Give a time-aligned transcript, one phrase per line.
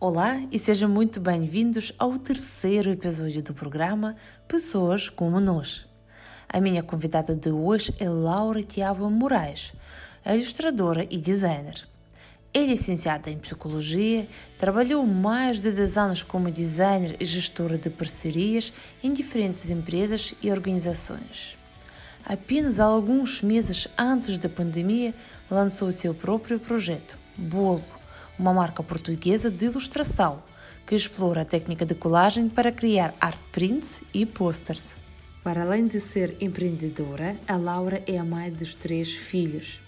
[0.00, 4.14] Olá e sejam muito bem-vindos ao terceiro episódio do programa
[4.46, 5.88] Pessoas como Nós.
[6.48, 9.72] A minha convidada de hoje é Laura Tiago Moraes,
[10.24, 11.84] ilustradora e designer.
[12.54, 18.72] É licenciada em Psicologia, trabalhou mais de 10 anos como designer e gestora de parcerias
[19.02, 21.58] em diferentes empresas e organizações.
[22.24, 25.12] Apenas alguns meses antes da pandemia,
[25.50, 27.97] lançou seu próprio projeto, Bolgo,
[28.38, 30.42] uma marca portuguesa de ilustração
[30.86, 34.96] que explora a técnica de colagem para criar art prints e posters.
[35.42, 39.80] Para além de ser empreendedora, a Laura é a mãe dos três filhos.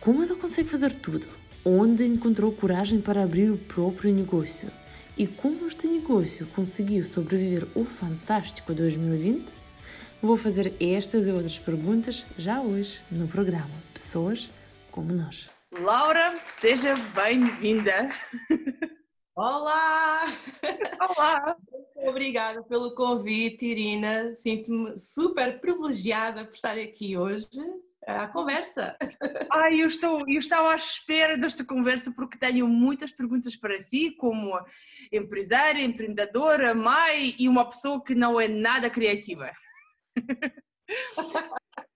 [0.00, 1.26] Como ela consegue fazer tudo?
[1.64, 4.70] Onde encontrou coragem para abrir o próprio negócio?
[5.16, 9.46] E como este negócio conseguiu sobreviver ao fantástico 2020?
[10.20, 14.50] Vou fazer estas e outras perguntas já hoje no programa Pessoas
[14.90, 15.53] como Nós.
[15.80, 18.08] Laura, seja bem-vinda.
[19.34, 20.20] Olá!
[21.00, 21.56] Olá!
[21.96, 24.34] Obrigada pelo convite, Irina.
[24.36, 27.48] Sinto-me super privilegiada por estar aqui hoje
[28.06, 28.96] à conversa.
[29.50, 34.12] Ai, eu estou, eu estava à espera desta conversa porque tenho muitas perguntas para si,
[34.12, 34.52] como
[35.10, 39.50] empresária, empreendedora, mãe e uma pessoa que não é nada criativa.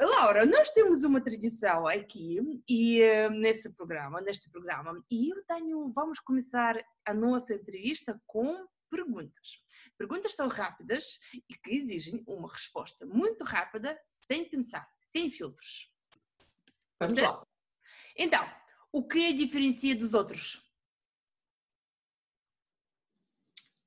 [0.00, 5.92] Laura, nós temos uma tradição aqui e uh, nesse programa, neste programa, e eu tenho,
[5.92, 9.62] vamos começar a nossa entrevista com perguntas.
[9.96, 15.92] Perguntas são rápidas e que exigem uma resposta muito rápida, sem pensar, sem filtros.
[16.98, 17.46] Vamos lá.
[18.16, 18.44] Então,
[18.90, 20.60] o que a diferencia dos outros?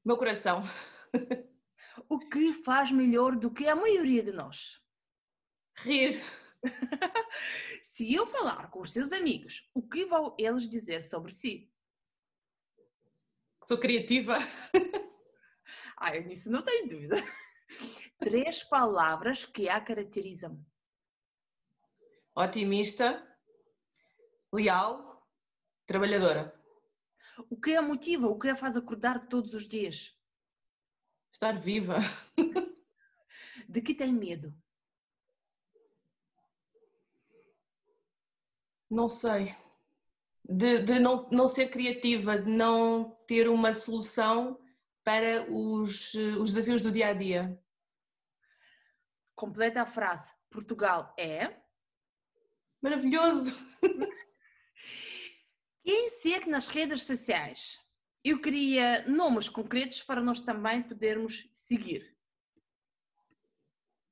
[0.05, 0.63] Meu coração.
[2.07, 4.79] o que faz melhor do que a maioria de nós?
[5.83, 6.21] Rir.
[7.83, 11.71] Se eu falar com os seus amigos, o que vão eles dizer sobre si?
[13.67, 14.37] Sou criativa.
[16.01, 17.17] Ah, eu nisso não tenho dúvida.
[18.19, 20.65] Três palavras que a caracterizam.
[22.33, 23.21] Otimista,
[24.53, 25.27] leal,
[25.85, 26.57] trabalhadora.
[27.49, 28.27] O que a motiva?
[28.27, 30.17] O que a faz acordar todos os dias?
[31.29, 31.97] Estar viva.
[33.67, 34.57] De que tem medo?
[38.89, 39.55] Não sei.
[40.43, 44.59] De, de não, não ser criativa, de não ter uma solução
[45.03, 47.61] para os, os desafios do dia a dia.
[49.35, 50.31] Completa a frase.
[50.49, 51.55] Portugal é.
[52.81, 53.55] Maravilhoso!
[55.83, 57.79] Quem segue nas redes sociais?
[58.23, 62.15] Eu queria nomes concretos para nós também podermos seguir.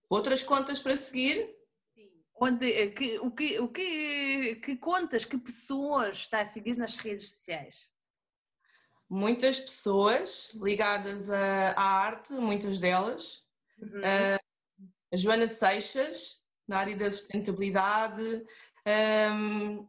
[0.09, 1.56] Outras contas para seguir?
[2.39, 6.95] Onde, eh, que, o que, o que, que contas, que pessoas está a seguir nas
[6.95, 7.91] redes sociais?
[9.09, 13.45] Muitas pessoas ligadas à, à arte, muitas delas.
[13.79, 13.99] Uhum.
[13.99, 14.47] Uh,
[15.11, 18.45] a Joana Seixas, na área da sustentabilidade.
[19.33, 19.87] Um,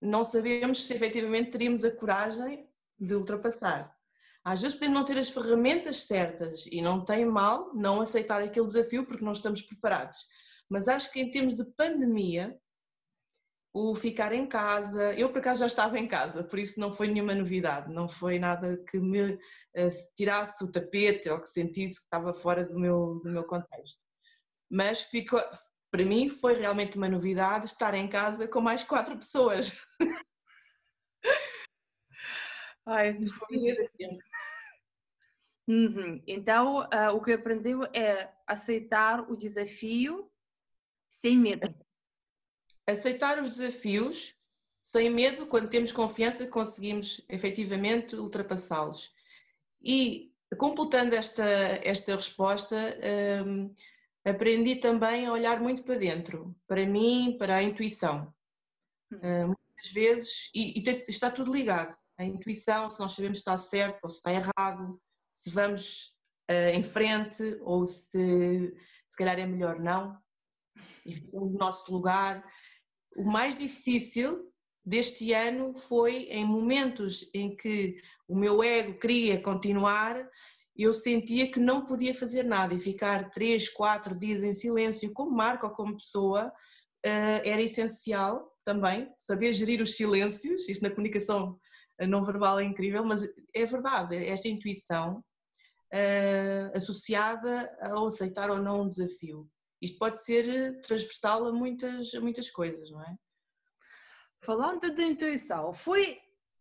[0.00, 2.68] não sabemos se efetivamente teríamos a coragem
[2.98, 3.96] de ultrapassar.
[4.42, 8.66] Às vezes podemos não ter as ferramentas certas e não tem mal não aceitar aquele
[8.66, 10.26] desafio porque não estamos preparados.
[10.68, 12.58] Mas acho que em termos de pandemia,
[13.78, 17.06] o ficar em casa, eu por acaso já estava em casa, por isso não foi
[17.06, 19.38] nenhuma novidade, não foi nada que me uh,
[20.16, 24.02] tirasse o tapete ou que sentisse que estava fora do meu, do meu contexto.
[24.68, 25.40] Mas ficou,
[25.92, 29.80] para mim foi realmente uma novidade estar em casa com mais quatro pessoas.
[32.84, 33.56] Ai, isso foi
[35.68, 36.22] uhum.
[36.26, 40.28] Então, uh, o que aprendeu é aceitar o desafio
[41.08, 41.72] sem medo.
[42.88, 44.34] Aceitar os desafios
[44.80, 49.12] sem medo, quando temos confiança, conseguimos efetivamente ultrapassá-los.
[49.82, 51.44] E completando esta,
[51.82, 52.76] esta resposta,
[53.46, 53.74] um,
[54.24, 58.32] aprendi também a olhar muito para dentro, para mim, para a intuição.
[59.12, 63.58] Uh, muitas vezes, e, e, está tudo ligado a intuição, se nós sabemos se está
[63.58, 65.00] certo ou se está errado,
[65.34, 66.16] se vamos
[66.50, 68.74] uh, em frente ou se
[69.08, 70.20] se calhar é melhor não,
[71.04, 72.44] e ficamos no nosso lugar.
[73.18, 74.48] O mais difícil
[74.86, 80.24] deste ano foi em momentos em que o meu ego queria continuar,
[80.76, 85.32] eu sentia que não podia fazer nada e ficar três, quatro dias em silêncio, como
[85.32, 90.68] marca ou como pessoa, uh, era essencial também saber gerir os silêncios.
[90.68, 91.58] Isto na comunicação
[92.06, 95.24] não verbal é incrível, mas é verdade, esta intuição
[95.92, 99.50] uh, associada ao aceitar ou não um desafio.
[99.80, 103.16] Isto pode ser transversal a muitas, a muitas coisas, não é?
[104.40, 106.18] Falando de intuição, foi,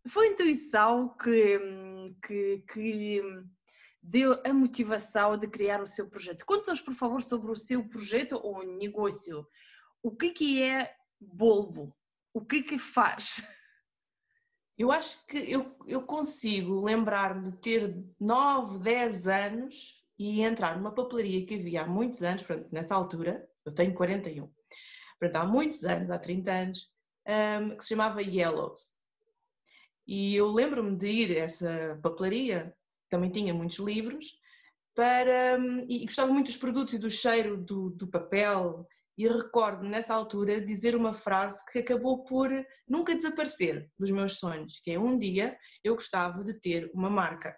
[0.08, 1.60] foi a intuição que,
[2.26, 3.22] que, que
[4.02, 6.46] deu a motivação de criar o seu projeto.
[6.46, 9.46] Conte-nos, por favor, sobre o seu projeto ou negócio.
[10.02, 11.94] O que, que é Bolbo?
[12.34, 13.44] O que que faz?
[14.80, 20.94] Eu acho que eu, eu consigo lembrar-me de ter 9, 10 anos e entrar numa
[20.94, 24.52] papelaria que havia há muitos anos, nessa altura, eu tenho 41,
[25.20, 26.92] portanto, há muitos anos, há 30 anos,
[27.28, 28.98] um, que se chamava Yellows.
[30.08, 32.74] E eu lembro-me de ir a essa papelaria,
[33.10, 34.40] também tinha muitos livros,
[34.96, 39.84] para, hum, e gostava muito dos produtos e do cheiro do, do papel e recordo
[39.84, 42.50] nessa altura dizer uma frase que acabou por
[42.88, 47.56] nunca desaparecer dos meus sonhos, que é um dia eu gostava de ter uma marca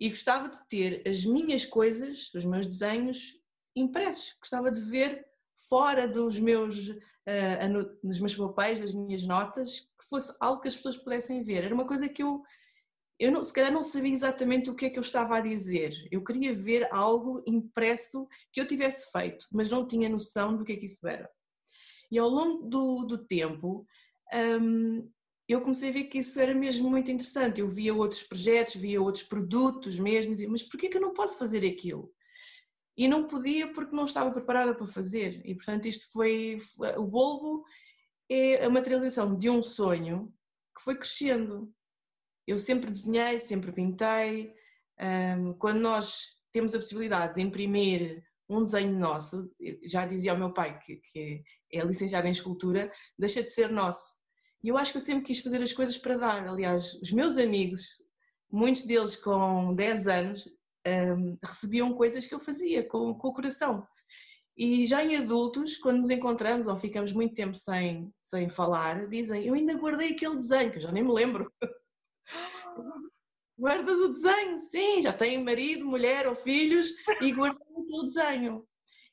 [0.00, 3.40] e gostava de ter as minhas coisas, os meus desenhos
[3.74, 5.24] impressos, gostava de ver
[5.68, 10.76] fora dos meus uh, dos meus papéis, das minhas notas, que fosse algo que as
[10.76, 11.64] pessoas pudessem ver.
[11.64, 12.42] Era uma coisa que eu
[13.18, 15.92] eu não, se calhar não sabia exatamente o que é que eu estava a dizer.
[16.10, 20.74] Eu queria ver algo impresso que eu tivesse feito, mas não tinha noção do que
[20.74, 21.28] é que isso era.
[22.12, 23.84] E ao longo do, do tempo,
[24.32, 25.10] hum,
[25.48, 27.60] eu comecei a ver que isso era mesmo muito interessante.
[27.60, 31.66] Eu via outros projetos, via outros produtos mesmo, mas porquê que eu não posso fazer
[31.66, 32.12] aquilo?
[32.96, 35.40] E não podia porque não estava preparada para fazer.
[35.44, 36.58] E portanto isto foi,
[36.96, 37.64] o bulbo
[38.28, 40.32] é a materialização de um sonho
[40.76, 41.72] que foi crescendo
[42.48, 44.54] eu sempre desenhei, sempre pintei.
[45.58, 49.54] quando nós temos a possibilidade de imprimir um desenho nosso,
[49.84, 54.16] já dizia ao meu pai, que, que é licenciado em escultura, deixa de ser nosso.
[54.68, 56.46] E eu acho que eu sempre quis fazer as coisas para dar.
[56.46, 58.04] Aliás, os meus amigos,
[58.52, 60.44] muitos deles com 10 anos,
[60.86, 63.88] um, recebiam coisas que eu fazia com, com, o coração.
[64.54, 69.46] E já em adultos, quando nos encontramos ou ficamos muito tempo sem, sem falar, dizem:
[69.46, 71.50] Eu ainda guardei aquele desenho, que eu já nem me lembro.
[73.58, 76.90] Guardas o desenho, sim, já tem marido, mulher ou filhos
[77.22, 78.68] e guardas o desenho.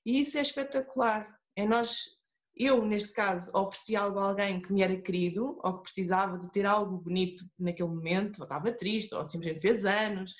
[0.06, 1.34] E isso é espetacular.
[1.56, 2.20] É nós,
[2.56, 6.50] eu neste caso, ofereci algo a alguém que me era querido ou que precisava de
[6.52, 10.34] ter algo bonito naquele momento, ou estava triste, ou simplesmente fez anos,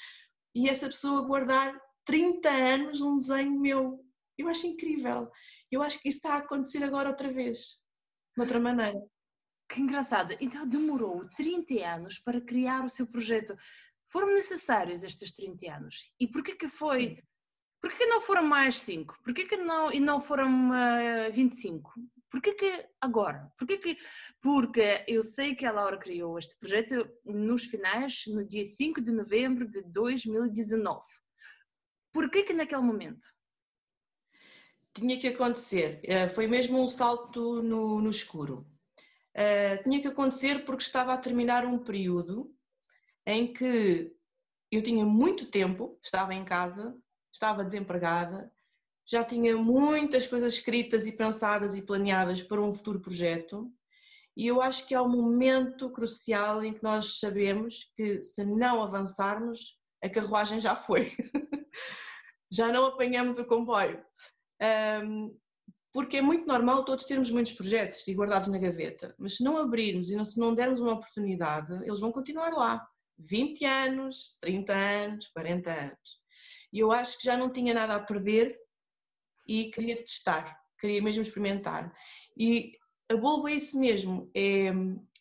[0.56, 4.06] e essa pessoa guardar 30 anos um desenho meu.
[4.38, 5.30] Eu acho incrível.
[5.72, 7.78] Eu acho que isso está a acontecer agora outra vez,
[8.36, 9.02] de outra maneira.
[9.70, 10.36] Que engraçado.
[10.40, 13.56] Então demorou 30 anos para criar o seu projeto.
[14.10, 16.14] Foram necessários estes 30 anos?
[16.20, 17.22] E porquê que foi?
[17.86, 19.16] Porquê que não foram mais 5?
[19.24, 21.94] Porquê que não, e não foram uh, 25?
[22.32, 23.48] Porquê que agora?
[23.60, 23.96] Porquê que,
[24.42, 29.12] porque eu sei que a Laura criou este projeto nos finais, no dia 5 de
[29.12, 31.00] novembro de 2019.
[32.12, 33.24] Porquê que naquele momento?
[34.92, 36.00] Tinha que acontecer.
[36.06, 38.68] Eh, foi mesmo um salto no, no escuro.
[39.38, 42.52] Uh, tinha que acontecer porque estava a terminar um período
[43.28, 44.12] em que
[44.72, 47.00] eu tinha muito tempo, estava em casa,
[47.36, 48.52] estava desempregada
[49.06, 53.72] já tinha muitas coisas escritas e pensadas e planeadas para um futuro projeto.
[54.36, 58.82] E eu acho que há um momento crucial em que nós sabemos que se não
[58.82, 61.16] avançarmos, a carruagem já foi.
[62.52, 64.04] já não apanhamos o comboio.
[65.04, 65.38] Um,
[65.94, 69.58] porque é muito normal todos termos muitos projetos e guardados na gaveta, mas se não
[69.58, 72.86] abrirmos e se não dermos uma oportunidade, eles vão continuar lá.
[73.18, 76.25] 20 anos, 30 anos, 40 anos.
[76.76, 78.60] E eu acho que já não tinha nada a perder
[79.48, 81.90] e queria testar, queria mesmo experimentar.
[82.38, 82.74] E
[83.10, 84.66] a Bulbo é isso mesmo, é,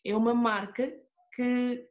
[0.05, 0.93] é uma marca
[1.33, 1.89] que,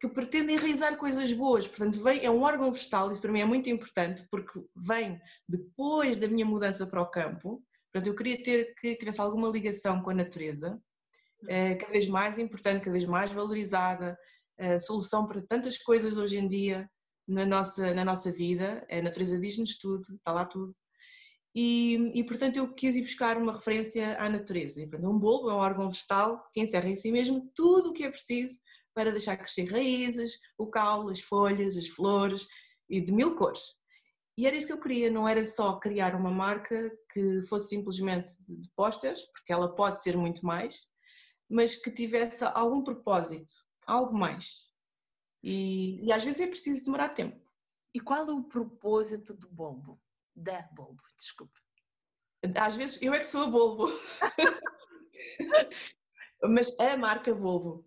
[0.00, 3.44] que pretende enraizar coisas boas, portanto vem, é um órgão vegetal, isso para mim é
[3.44, 7.62] muito importante, porque vem depois da minha mudança para o campo,
[7.92, 10.80] portanto eu queria ter que tivesse alguma ligação com a natureza,
[11.46, 14.16] é, cada vez mais importante, cada vez mais valorizada,
[14.58, 16.88] a solução para tantas coisas hoje em dia
[17.26, 20.72] na nossa, na nossa vida, a natureza diz-nos tudo, está lá tudo,
[21.54, 24.82] e, e, portanto eu quis ir buscar uma referência à natureza.
[25.02, 28.10] Um bulbo é um órgão vegetal que encerra em si mesmo tudo o que é
[28.10, 28.58] preciso
[28.94, 32.46] para deixar crescer raízes, o caule, as folhas, as flores
[32.88, 33.60] e de mil cores.
[34.36, 38.34] E era isso que eu queria, não era só criar uma marca que fosse simplesmente
[38.48, 40.86] de posters, porque ela pode ser muito mais,
[41.50, 43.54] mas que tivesse algum propósito,
[43.86, 44.71] algo mais.
[45.42, 47.40] E, e às vezes é preciso demorar tempo.
[47.94, 50.00] E qual é o propósito do bulbo?
[50.34, 51.58] Da Volvo, desculpa.
[52.56, 53.86] Às vezes eu é que sou a Volvo.
[56.42, 57.84] Mas a marca Volvo.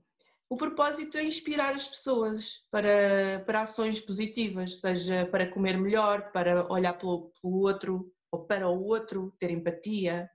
[0.48, 6.72] O propósito é inspirar as pessoas para, para ações positivas, seja para comer melhor, para
[6.72, 10.30] olhar pelo, pelo outro ou para o outro, ter empatia.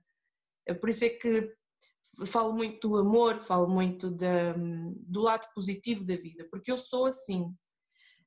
[0.65, 1.55] É por isso é que
[2.25, 7.05] falo muito do amor, falo muito da, do lado positivo da vida, porque eu sou
[7.05, 7.53] assim.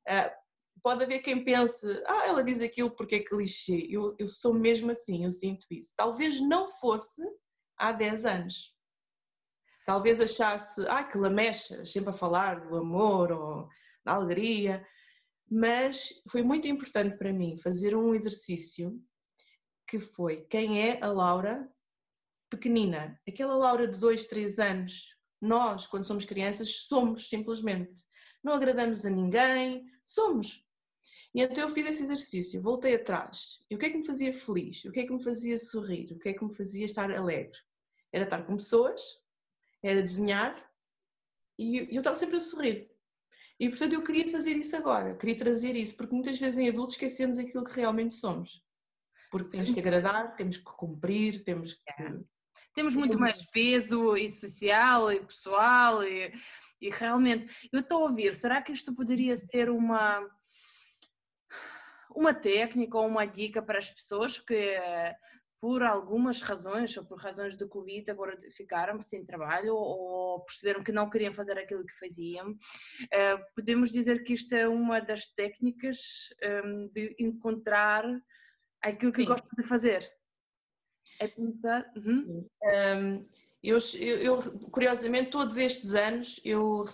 [0.09, 0.35] Ah,
[0.83, 3.87] pode haver quem pense, ah, ela diz aquilo porque é clichê.
[3.91, 5.93] Eu, eu sou mesmo assim, eu sinto isso.
[5.97, 7.23] Talvez não fosse
[7.77, 8.75] há 10 anos.
[9.87, 13.69] Talvez achasse, ah, que lamecha, sempre a falar do amor ou
[14.05, 14.87] da alegria.
[15.51, 18.99] Mas foi muito importante para mim fazer um exercício
[19.87, 21.71] que foi quem é a Laura
[22.57, 23.21] pequenina.
[23.29, 28.03] Aquela Laura de 2, 3 anos, nós, quando somos crianças, somos simplesmente.
[28.43, 30.65] Não agradamos a ninguém, somos.
[31.35, 33.59] E então eu fiz esse exercício, voltei atrás.
[33.69, 34.85] E o que é que me fazia feliz?
[34.85, 36.13] O que é que me fazia sorrir?
[36.13, 37.59] O que é que me fazia estar alegre?
[38.13, 39.03] Era estar com pessoas,
[39.83, 40.55] era desenhar
[41.59, 42.91] e eu estava sempre a sorrir.
[43.59, 46.95] E portanto eu queria fazer isso agora, queria trazer isso, porque muitas vezes em adultos
[46.95, 48.65] esquecemos aquilo que realmente somos.
[49.31, 51.83] Porque temos que agradar, temos que cumprir, temos que.
[52.75, 56.33] Temos muito mais peso e social e pessoal e,
[56.81, 57.69] e realmente.
[57.73, 60.29] Eu estou a ouvir, será que isto poderia ser uma
[62.15, 64.79] uma técnica ou uma dica para as pessoas que
[65.61, 70.93] por algumas razões ou por razões de Covid agora ficaram sem trabalho ou perceberam que
[70.93, 72.55] não queriam fazer aquilo que faziam.
[73.11, 78.05] Eh, podemos dizer que isto é uma das técnicas ehm, de encontrar
[78.83, 79.29] aquilo que Sim.
[79.29, 80.07] gostam de fazer.
[81.21, 81.91] É pensar.
[81.97, 82.47] Uhum.
[82.63, 83.21] Um,
[83.65, 84.39] eu, eu,
[84.71, 86.85] curiosamente, todos estes anos eu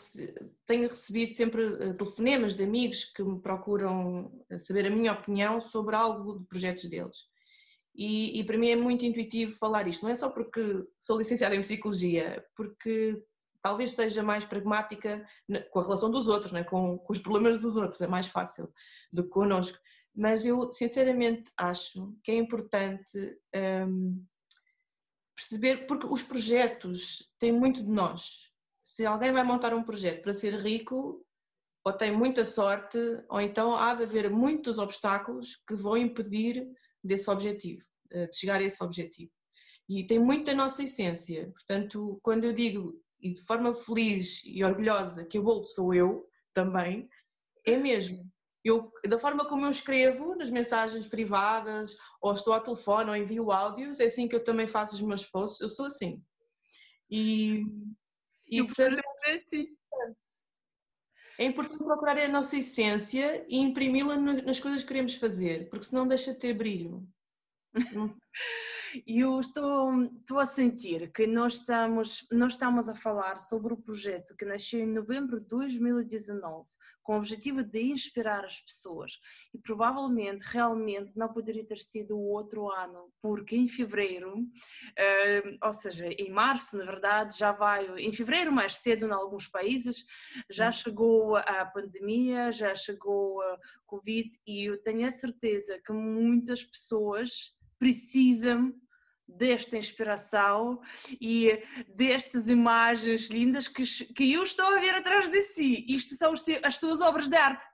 [0.65, 5.61] tenho recebido sempre eh, telefonemas de amigos que me procuram eh, saber a minha opinião
[5.61, 7.25] sobre algo de projetos deles.
[7.93, 11.57] E, e, para mim é muito intuitivo falar isto, não é só porque sou licenciada
[11.57, 13.21] em psicologia, porque
[13.61, 15.27] talvez seja mais pragmática
[15.71, 16.63] com a relação dos outros, né?
[16.63, 18.73] com, com os problemas dos outros, é mais fácil
[19.13, 19.77] do que connosco.
[20.15, 23.39] Mas eu sinceramente acho que é importante.
[23.55, 24.25] Um,
[25.41, 28.51] perceber, porque os projetos têm muito de nós.
[28.83, 31.25] Se alguém vai montar um projeto para ser rico,
[31.85, 32.99] ou tem muita sorte,
[33.29, 36.69] ou então há de haver muitos obstáculos que vão impedir
[37.03, 39.33] desse objetivo, eh, de chegar a esse objetivo.
[39.89, 41.51] E tem muito da nossa essência.
[41.53, 46.29] Portanto, quando eu digo, e de forma feliz e orgulhosa, que a Bolt sou eu
[46.53, 47.09] também,
[47.65, 48.31] é mesmo
[48.65, 53.51] eu, da forma como eu escrevo nas mensagens privadas, ou estou ao telefone, ou envio
[53.51, 56.23] áudios, é assim que eu também faço os meus posts, eu sou assim.
[57.11, 57.65] E,
[58.47, 59.67] e portanto, é, assim.
[61.39, 66.07] é importante procurar a nossa essência e imprimi-la nas coisas que queremos fazer, porque senão
[66.07, 67.09] deixa de ter brilho.
[69.07, 73.77] E eu estou, estou a sentir que nós estamos, nós estamos a falar sobre o
[73.77, 76.67] projeto que nasceu em novembro de 2019,
[77.03, 79.13] com o objetivo de inspirar as pessoas.
[79.55, 86.07] E provavelmente, realmente, não poderia ter sido outro ano, porque em fevereiro, uh, ou seja,
[86.07, 90.05] em março, na verdade, já vai, em fevereiro mais cedo em alguns países,
[90.51, 90.73] já hum.
[90.73, 97.55] chegou a pandemia, já chegou a Covid, e eu tenho a certeza que muitas pessoas
[97.81, 98.73] precisam
[99.27, 100.81] desta inspiração
[101.21, 103.83] e destas imagens lindas que,
[104.13, 105.87] que eu estou a ver atrás de si.
[105.89, 106.33] Isto são
[106.63, 107.67] as suas obras de arte.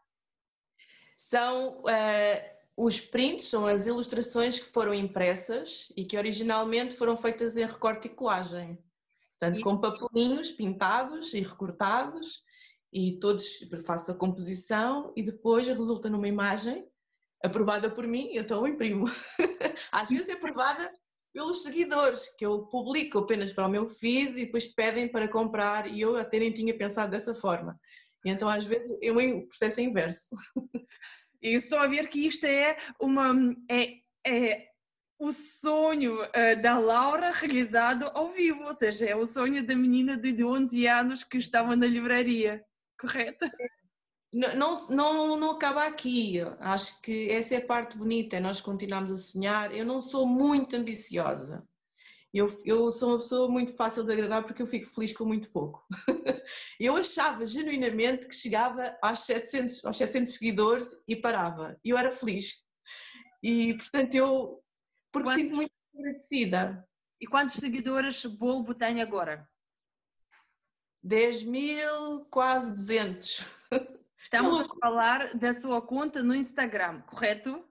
[1.17, 7.57] São uh, os prints, são as ilustrações que foram impressas e que originalmente foram feitas
[7.57, 8.79] em recorte e colagem.
[9.39, 9.63] Portanto, e...
[9.63, 12.45] com papelinhos pintados e recortados
[12.93, 16.87] e todos faço a composição e depois resulta numa imagem
[17.45, 19.07] aprovada por mim, então imprimo.
[19.93, 20.91] Às vezes é aprovada
[21.33, 25.87] pelos seguidores, que eu publico apenas para o meu feed e depois pedem para comprar
[25.87, 27.79] e eu até nem tinha pensado dessa forma.
[28.25, 30.35] Então às vezes é um processo inverso.
[31.43, 33.35] E estou a ver que isto é uma
[33.71, 34.67] é, é
[35.19, 40.17] o sonho uh, da Laura realizado ao vivo, ou seja, é o sonho da menina
[40.17, 42.65] de 11 anos que estava na livraria,
[42.99, 43.47] correto?
[44.37, 46.41] Não, não, não acaba aqui.
[46.61, 49.75] Acho que essa é a parte bonita, é nós continuamos a sonhar.
[49.75, 51.67] Eu não sou muito ambiciosa.
[52.35, 55.51] Eu, eu sou uma pessoa muito fácil de agradar porque eu fico feliz com muito
[55.51, 55.87] pouco.
[56.79, 61.81] eu achava genuinamente que chegava aos 700, aos 700 seguidores e parava.
[61.83, 62.67] E eu era feliz.
[63.43, 64.63] E portanto eu,
[65.11, 65.41] porque Quanto...
[65.41, 66.87] sinto muito agradecida.
[67.19, 69.49] E quantos seguidores Bolbo tem agora?
[71.03, 73.45] 10 mil, quase 200.
[74.27, 77.65] Estamos a falar da sua conta no Instagram, correto?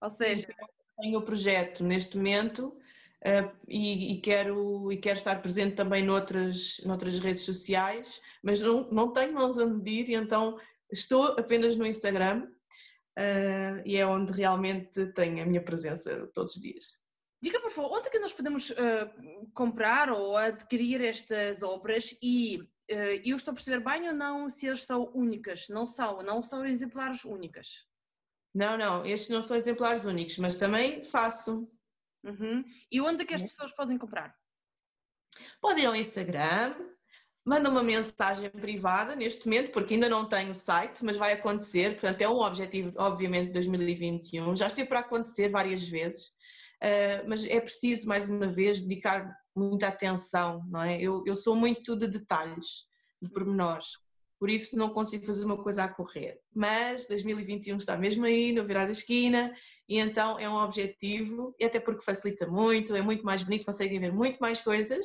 [0.00, 0.48] Ou seja.
[1.00, 2.76] Tenho o projeto neste momento
[3.24, 8.90] uh, e, e, quero, e quero estar presente também noutras, noutras redes sociais, mas não,
[8.90, 10.58] não tenho mãos a medir, e então
[10.90, 12.48] estou apenas no Instagram
[13.16, 16.98] uh, e é onde realmente tenho a minha presença todos os dias.
[17.40, 22.68] Diga por favor, onde é que nós podemos uh, comprar ou adquirir estas obras e
[22.90, 25.68] uh, eu estou a perceber bem ou não se eles são únicas?
[25.68, 27.86] Não são, não são exemplares únicas.
[28.54, 31.70] Não, não, estes não são exemplares únicos, mas também faço.
[32.24, 32.64] Uhum.
[32.90, 34.34] E onde é que as pessoas podem comprar?
[35.60, 36.74] Podem ir ao Instagram,
[37.44, 42.22] manda uma mensagem privada neste momento, porque ainda não tenho site, mas vai acontecer, portanto
[42.22, 44.56] é um objetivo, obviamente, de 2021.
[44.56, 46.38] Já esteve para acontecer várias vezes
[46.82, 51.00] uh, mas é preciso, mais uma vez, dedicar muita atenção, não é?
[51.00, 52.86] Eu, eu sou muito de detalhes,
[53.20, 53.88] de pormenores,
[54.38, 56.40] por isso não consigo fazer uma coisa a correr.
[56.54, 59.52] Mas 2021 está mesmo aí, no virar da esquina,
[59.88, 63.98] e então é um objetivo, e até porque facilita muito, é muito mais bonito, conseguem
[63.98, 65.04] ver muito mais coisas,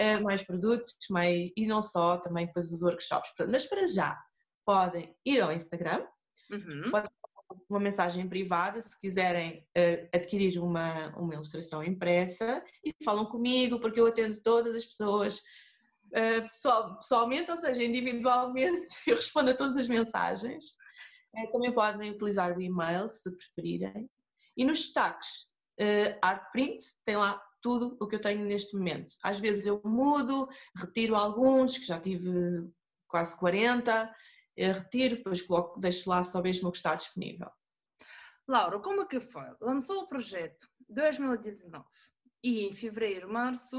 [0.00, 3.30] uh, mais produtos, mais, e não só, também depois os workshops.
[3.50, 4.18] Mas para já,
[4.64, 6.06] podem ir ao Instagram,
[6.50, 6.90] uhum.
[6.90, 7.10] podem
[7.68, 14.00] uma mensagem privada se quiserem uh, adquirir uma, uma ilustração impressa e falam comigo porque
[14.00, 15.38] eu atendo todas as pessoas
[16.14, 20.66] uh, pessoal, pessoalmente, ou seja, individualmente, eu respondo a todas as mensagens.
[21.36, 24.08] Uh, também podem utilizar o e-mail se preferirem.
[24.56, 29.12] E nos destaques, uh, Art Print tem lá tudo o que eu tenho neste momento.
[29.22, 32.68] Às vezes eu mudo, retiro alguns, que já tive
[33.08, 34.14] quase 40,
[34.56, 37.50] retiro, depois coloco, deixo lá só mesmo o que está disponível.
[38.46, 39.46] Laura, como é que foi?
[39.60, 41.84] Lançou o projeto 2019
[42.42, 43.78] e em fevereiro, março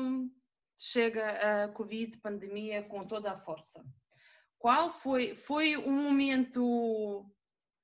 [0.77, 3.85] chega a Covid, pandemia com toda a força.
[4.57, 7.31] Qual foi, foi um momento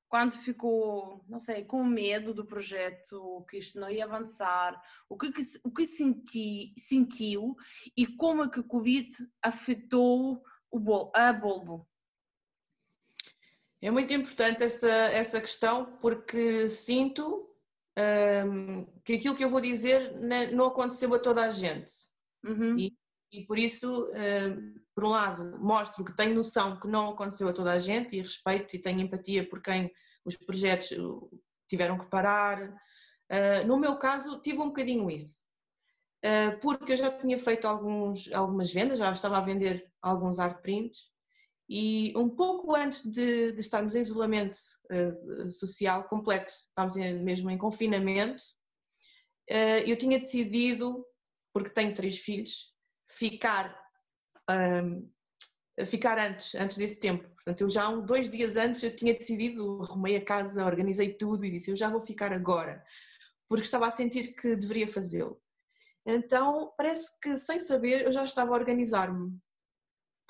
[0.09, 5.31] quando ficou, não sei, com medo do projeto, que isto não ia avançar, o que,
[5.63, 7.55] o que senti, sentiu
[7.95, 9.09] e como é que Covid
[9.41, 11.87] afetou o, a Bolbo?
[13.81, 17.49] É muito importante essa, essa questão porque sinto
[18.47, 20.13] um, que aquilo que eu vou dizer
[20.53, 21.91] não aconteceu a toda a gente.
[22.45, 22.77] Uhum.
[22.77, 22.95] E,
[23.31, 27.53] e, por isso, um, por um lado, mostro que tenho noção que não aconteceu a
[27.53, 29.91] toda a gente e respeito e tenho empatia por quem
[30.23, 31.29] os projetos uh,
[31.67, 32.61] tiveram que parar.
[32.61, 35.39] Uh, no meu caso, tive um bocadinho isso.
[36.23, 40.61] Uh, porque eu já tinha feito alguns, algumas vendas, já estava a vender alguns art
[40.61, 41.10] prints
[41.73, 44.57] e um pouco antes de, de estarmos em isolamento
[44.91, 48.43] uh, social completo, estávamos mesmo em confinamento,
[49.49, 51.05] uh, eu tinha decidido,
[51.53, 52.75] porque tenho três filhos,
[53.09, 53.73] ficar,
[54.83, 55.09] um,
[55.85, 57.23] ficar antes, antes desse tempo.
[57.35, 61.51] Portanto, eu já dois dias antes eu tinha decidido, arrumei a casa, organizei tudo e
[61.51, 62.83] disse, eu já vou ficar agora.
[63.47, 65.41] porque estava a sentir que deveria fazê-lo.
[66.05, 69.39] Então, parece que sem saber eu já estava a organizar-me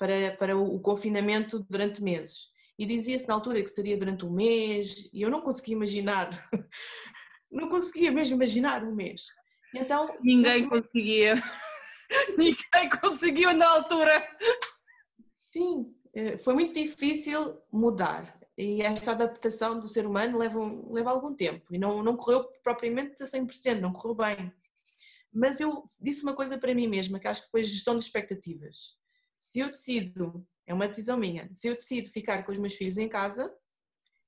[0.02, 2.50] para, para o confinamento durante meses.
[2.76, 6.28] E dizia-se na altura que seria durante um mês, e eu não conseguia imaginar,
[7.48, 9.26] não conseguia mesmo imaginar um mês.
[9.72, 11.34] Então, Ninguém conseguia.
[12.36, 14.26] Ninguém conseguiu na altura.
[15.30, 20.58] Sim, eh, foi muito difícil mudar e esta adaptação do ser humano leva,
[20.90, 24.52] leva algum tempo e não, não correu propriamente a 100%, não correu bem.
[25.32, 29.00] Mas eu disse uma coisa para mim mesma, que acho que foi gestão de expectativas.
[29.42, 32.96] Se eu decido, é uma decisão minha, se eu decido ficar com os meus filhos
[32.96, 33.52] em casa,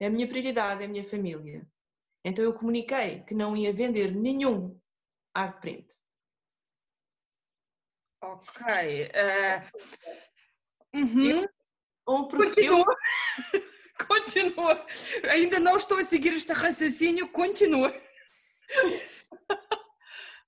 [0.02, 1.64] a minha prioridade, é a minha família.
[2.24, 4.78] Então eu comuniquei que não ia vender nenhum
[5.32, 5.86] art print.
[8.20, 8.60] Ok.
[9.06, 9.62] Uh...
[10.94, 11.44] Uhum.
[12.08, 12.96] Um Continua.
[14.08, 14.86] continua.
[15.30, 17.94] Ainda não estou a seguir este raciocínio, continua.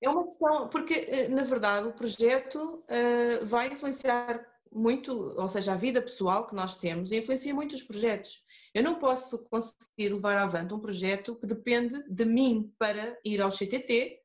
[0.02, 5.73] É uma questão, porque eh, na verdade o projeto uh, vai influenciar muito, ou seja,
[5.73, 8.43] a vida pessoal que nós temos influencia muito os projetos.
[8.75, 13.51] Eu não posso conseguir levar avante um projeto que depende de mim para ir ao
[13.51, 14.21] CTT,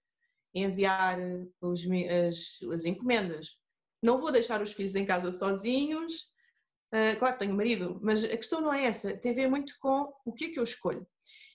[0.53, 1.17] enviar
[1.61, 1.87] os,
[2.29, 3.57] as, as encomendas.
[4.03, 6.31] Não vou deixar os filhos em casa sozinhos,
[6.93, 10.13] Uh, claro tenho marido, mas a questão não é essa, tem a ver muito com
[10.25, 11.07] o que é que eu escolho.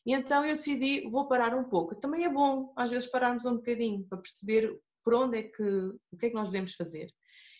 [0.06, 1.94] E então eu decidi, vou parar um pouco.
[1.94, 6.16] Também é bom, às vezes, pararmos um bocadinho para perceber por onde é que, o
[6.18, 7.12] que é que nós devemos fazer.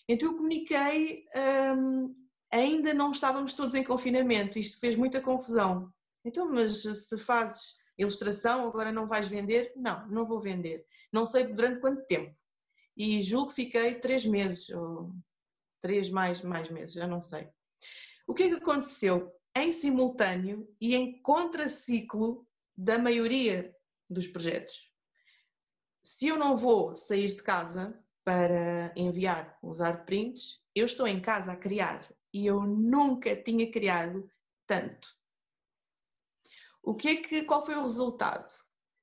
[0.09, 1.25] Então eu comuniquei,
[1.77, 2.15] um,
[2.51, 5.93] ainda não estávamos todos em confinamento, isto fez muita confusão.
[6.25, 9.73] Então, mas se fazes ilustração, agora não vais vender?
[9.77, 10.85] Não, não vou vender.
[11.13, 12.37] Não sei durante quanto tempo.
[12.97, 15.13] E julgo que fiquei três meses, ou
[15.83, 17.49] três mais, mais meses, já não sei.
[18.27, 19.33] O que é que aconteceu?
[19.55, 23.75] Em simultâneo e em contraciclo da maioria
[24.11, 24.93] dos projetos.
[26.03, 31.21] Se eu não vou sair de casa para enviar os art prints, eu estou em
[31.21, 34.29] casa a criar e eu nunca tinha criado
[34.67, 35.09] tanto.
[36.83, 38.51] O que é que, qual foi o resultado?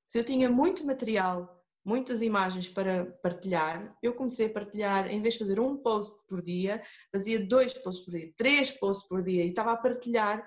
[0.06, 5.34] Se eu tinha muito material muitas imagens para partilhar, eu comecei a partilhar, em vez
[5.34, 9.42] de fazer um post por dia, fazia dois posts por dia, três posts por dia
[9.42, 10.46] e estava a partilhar.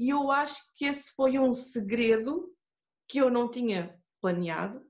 [0.00, 2.52] E eu acho que esse foi um segredo
[3.08, 4.84] que eu não tinha planeado,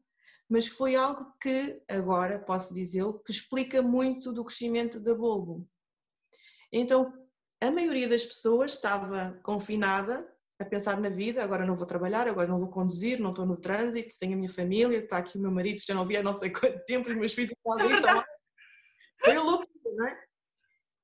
[0.49, 5.69] mas foi algo que agora posso dizê-lo que explica muito do crescimento da Bulbo.
[6.73, 7.13] Então,
[7.61, 10.27] a maioria das pessoas estava confinada
[10.59, 13.61] a pensar na vida, agora não vou trabalhar, agora não vou conduzir, não estou no
[13.61, 16.35] trânsito, tenho a minha família, está aqui o meu marido, já não vi há não
[16.35, 18.25] sei quanto tempo, os meus filhos estão ali, estão
[19.23, 20.27] Foi loucura, não é?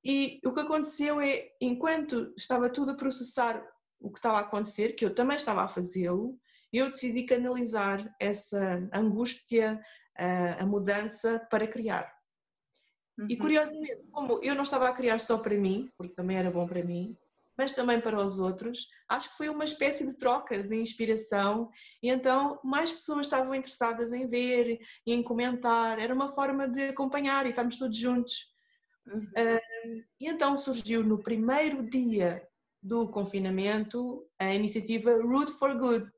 [0.05, 3.63] E o que aconteceu é, enquanto estava tudo a processar
[3.99, 6.37] o que estava a acontecer, que eu também estava a fazê-lo,
[6.73, 9.79] eu decidi canalizar essa angústia,
[10.17, 12.11] a, a mudança para criar.
[13.17, 13.27] Uhum.
[13.29, 16.67] E curiosamente, como eu não estava a criar só para mim, porque também era bom
[16.67, 17.15] para mim,
[17.57, 18.87] mas também para os outros.
[19.07, 21.69] Acho que foi uma espécie de troca de inspiração
[22.01, 25.99] e então mais pessoas estavam interessadas em ver e em comentar.
[25.99, 28.51] Era uma forma de acompanhar e estamos todos juntos.
[29.05, 29.21] Uhum.
[29.21, 32.41] Uh, e então surgiu no primeiro dia
[32.81, 36.09] do confinamento a iniciativa Root for Good,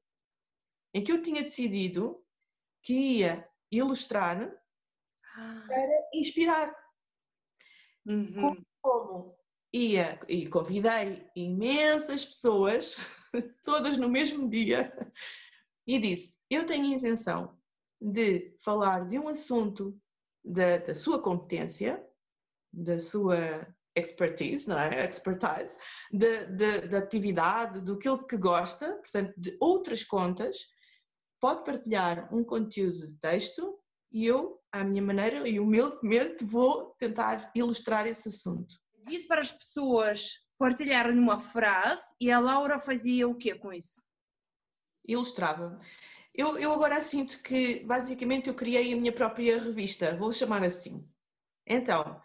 [0.96, 2.24] em que eu tinha decidido
[2.82, 4.50] que ia ilustrar
[5.36, 5.66] ah.
[5.68, 6.74] para inspirar.
[8.06, 8.64] Uhum.
[8.82, 9.38] Como
[9.74, 12.96] ia e convidei imensas pessoas,
[13.66, 14.98] todas no mesmo dia,
[15.86, 17.60] e disse: Eu tenho a intenção
[18.00, 20.00] de falar de um assunto
[20.46, 22.02] da, da sua competência,
[22.72, 25.04] da sua expertise, não é?
[25.04, 25.78] Expertise,
[26.90, 30.74] da atividade, do que que gosta, portanto, de outras contas,
[31.46, 33.78] pode partilhar um conteúdo de texto
[34.12, 39.52] e eu, à minha maneira e humildemente, vou tentar ilustrar esse assunto disse para as
[39.52, 44.02] pessoas partilharem uma frase e a Laura fazia o quê com isso?
[45.08, 45.80] Ilustrava.
[46.34, 51.08] Eu, eu agora sinto que basicamente eu criei a minha própria revista, vou chamar assim.
[51.68, 52.20] Então,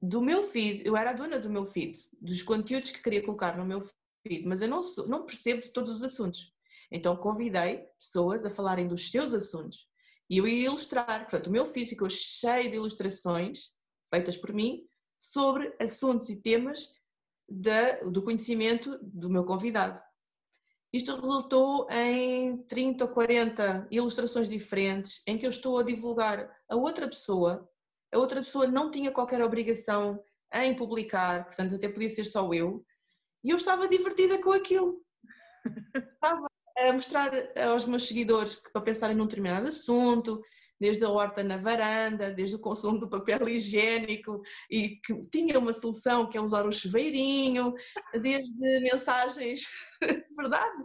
[0.00, 3.56] do meu feed, eu era a dona do meu feed, dos conteúdos que queria colocar
[3.56, 6.54] no meu feed, mas eu não, sou, não percebo de todos os assuntos.
[6.90, 9.88] Então convidei pessoas a falarem dos seus assuntos
[10.28, 11.20] e eu ia ilustrar.
[11.22, 13.76] Portanto, o meu feed ficou cheio de ilustrações
[14.10, 14.86] feitas por mim
[15.18, 16.94] sobre assuntos e temas
[17.48, 20.00] da, do conhecimento do meu convidado.
[20.92, 26.76] Isto resultou em 30 ou 40 ilustrações diferentes em que eu estou a divulgar a
[26.76, 27.68] outra pessoa.
[28.12, 30.22] A outra pessoa não tinha qualquer obrigação
[30.54, 32.82] em publicar, portanto, até podia ser só eu.
[33.44, 35.02] E eu estava divertida com aquilo.
[35.94, 36.47] Estava
[36.78, 37.32] a mostrar
[37.70, 40.40] aos meus seguidores que para pensarem num determinado assunto,
[40.80, 45.72] desde a horta na varanda, desde o consumo do papel higiênico e que tinha uma
[45.72, 47.74] solução que é usar o chuveirinho,
[48.20, 49.62] desde mensagens,
[50.38, 50.84] verdade?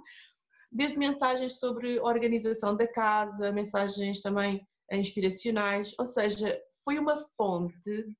[0.72, 7.76] Desde mensagens sobre organização da casa, mensagens também inspiracionais, ou seja, foi uma fonte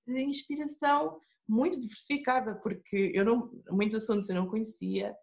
[0.08, 5.14] de inspiração muito diversificada, porque eu não, muitos assuntos eu não conhecia,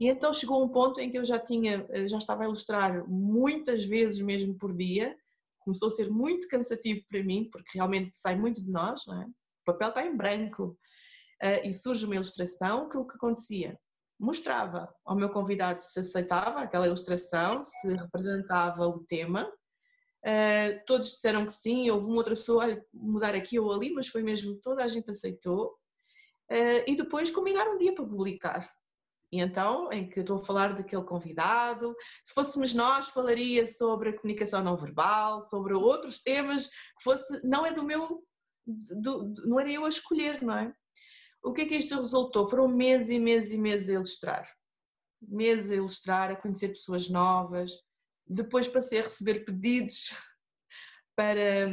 [0.00, 3.84] e então chegou um ponto em que eu já tinha, já estava a ilustrar muitas
[3.84, 5.16] vezes mesmo por dia,
[5.68, 9.26] começou a ser muito cansativo para mim, porque realmente sai muito de nós, não é?
[9.26, 10.78] o papel está em branco,
[11.42, 13.78] uh, e surge uma ilustração, que o que acontecia?
[14.18, 19.50] Mostrava ao meu convidado se aceitava aquela ilustração, se representava o tema,
[20.26, 24.20] Uh, todos disseram que sim, houve uma outra pessoa, mudar aqui ou ali, mas foi
[24.20, 25.78] mesmo, toda a gente aceitou.
[26.86, 28.68] E depois combinaram um dia para publicar.
[29.30, 34.16] E então, em que estou a falar daquele convidado, se fôssemos nós, falaria sobre a
[34.16, 38.24] comunicação não verbal, sobre outros temas que fosse, não é do meu,
[38.66, 40.72] do, não era eu a escolher, não é?
[41.42, 42.48] O que é que isto resultou?
[42.48, 44.50] Foram meses e meses e meses a ilustrar.
[45.20, 47.72] Meses a ilustrar, a conhecer pessoas novas,
[48.26, 50.12] depois passei a receber pedidos
[51.14, 51.66] para,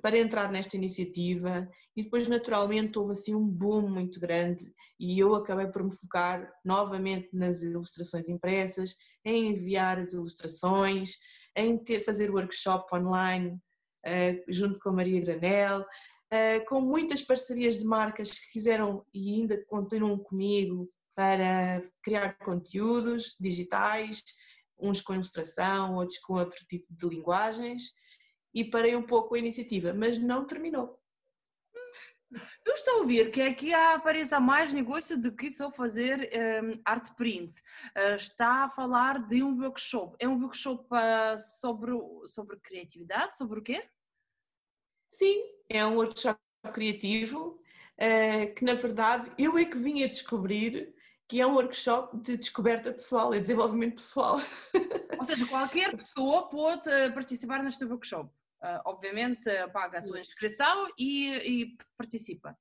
[0.00, 5.34] para entrar nesta iniciativa e depois naturalmente houve assim um boom muito grande e eu
[5.34, 11.16] acabei por me focar novamente nas ilustrações impressas, em enviar as ilustrações,
[11.56, 13.58] em ter, fazer workshop online
[14.06, 19.34] uh, junto com a Maria Granel, uh, com muitas parcerias de marcas que quiseram e
[19.34, 24.22] ainda continuam comigo para criar conteúdos digitais,
[24.78, 27.94] uns com ilustração, outros com outro tipo de linguagens,
[28.54, 30.99] e parei um pouco a iniciativa, mas não terminou.
[32.64, 36.30] Eu estou a ouvir que aqui apareça mais negócio do que só fazer
[36.62, 37.52] um, art print.
[37.96, 40.16] Uh, está a falar de um workshop.
[40.20, 41.92] É um workshop uh, sobre,
[42.26, 43.36] sobre criatividade?
[43.36, 43.84] Sobre o quê?
[45.08, 46.38] Sim, é um workshop
[46.72, 47.60] criativo
[47.98, 50.94] uh, que, na verdade, eu é que vim a descobrir
[51.30, 54.40] que é um workshop de descoberta pessoal, é desenvolvimento pessoal.
[55.20, 58.28] Ou seja, qualquer pessoa pode eh, participar neste workshop.
[58.62, 62.56] Uh, obviamente paga a sua inscrição e, e, participa.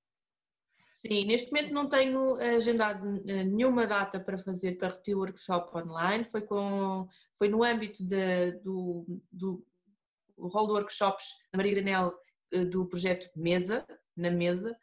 [0.90, 5.78] Sim, neste momento não tenho agendado eh, nenhuma data para fazer, para repetir o workshop
[5.78, 7.08] online, foi, com,
[7.38, 9.64] foi no âmbito de, do, do
[10.38, 12.14] rol de workshops da Maria Granel
[12.70, 13.86] do projeto Mesa,
[14.16, 14.76] na Mesa,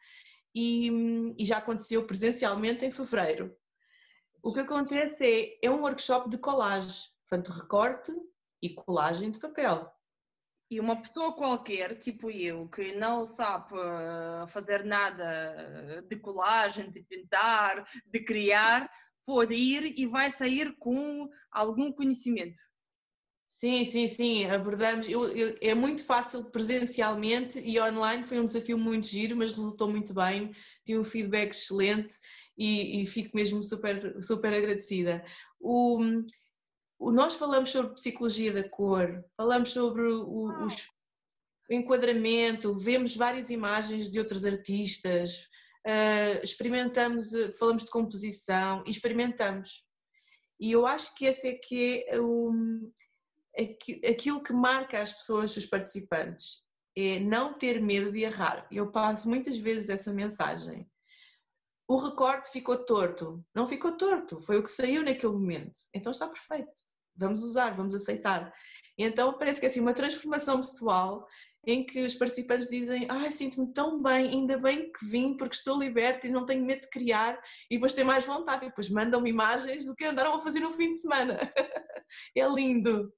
[0.55, 0.89] e,
[1.37, 3.55] e já aconteceu presencialmente em fevereiro.
[4.41, 5.25] O que acontece
[5.61, 8.13] é, é um workshop de colagem, portanto, recorte
[8.61, 9.91] e colagem de papel.
[10.69, 17.01] E uma pessoa qualquer, tipo eu, que não sabe eh, fazer nada de colagem, de
[17.03, 18.89] pintar, de criar,
[19.25, 22.59] pode ir e vai sair com algum conhecimento.
[23.47, 25.07] Sim, sim, sim, abordamos.
[25.09, 29.89] Eu, eu, é muito fácil presencialmente e online foi um desafio muito giro, mas resultou
[29.89, 30.51] muito bem.
[30.85, 32.15] Tive um feedback excelente
[32.57, 35.23] e, e fico mesmo super, super agradecida.
[35.59, 35.99] O,
[36.99, 40.87] nós falamos sobre psicologia da cor, falamos sobre o, os,
[41.69, 45.47] o enquadramento, vemos várias imagens de outros artistas,
[45.85, 49.85] uh, experimentamos, falamos de composição, experimentamos.
[50.59, 52.51] E eu acho que esse é que é o,
[54.09, 56.63] aquilo que marca as pessoas, os participantes,
[56.97, 58.67] é não ter medo de errar.
[58.71, 60.89] Eu passo muitas vezes essa mensagem
[61.87, 63.43] o recorte ficou torto.
[63.55, 65.79] Não ficou torto, foi o que saiu naquele momento.
[65.93, 66.86] Então está perfeito.
[67.17, 68.53] Vamos usar, vamos aceitar.
[68.97, 71.27] E então parece que é assim uma transformação pessoal
[71.65, 75.77] em que os participantes dizem ai, sinto-me tão bem, ainda bem que vim porque estou
[75.77, 77.37] liberta e não tenho medo de criar
[77.69, 80.71] e depois tenho mais vontade e depois mandam-me imagens do que andaram a fazer no
[80.71, 81.37] fim de semana.
[82.35, 83.13] é lindo.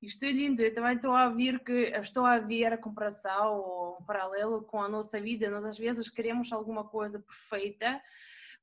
[0.00, 3.98] Isto é lindo, eu também estou a ver que estou a ver a comparação ou
[4.00, 5.48] um paralelo com a nossa vida.
[5.48, 8.02] Nós às vezes queremos alguma coisa perfeita,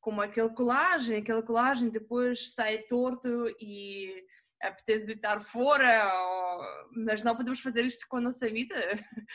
[0.02, 4.22] como aquele colagem, aquele colagem depois sai torto e
[4.62, 7.04] apetece de estar fora, ou...
[7.06, 8.76] mas não podemos fazer isto com a nossa vida.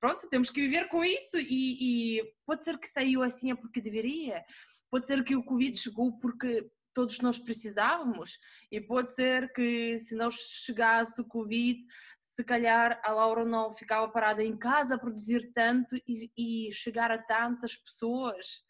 [0.00, 3.80] Pronto, temos que viver com isso e, e pode ser que saiu assim é porque
[3.80, 4.44] deveria,
[4.90, 8.38] pode ser que o Covid chegou porque todos nós precisávamos.
[8.70, 11.80] E pode ser que se não chegasse o Covid,
[12.20, 17.10] se calhar a Laura não ficava parada em casa a produzir tanto e, e chegar
[17.10, 18.62] a tantas pessoas.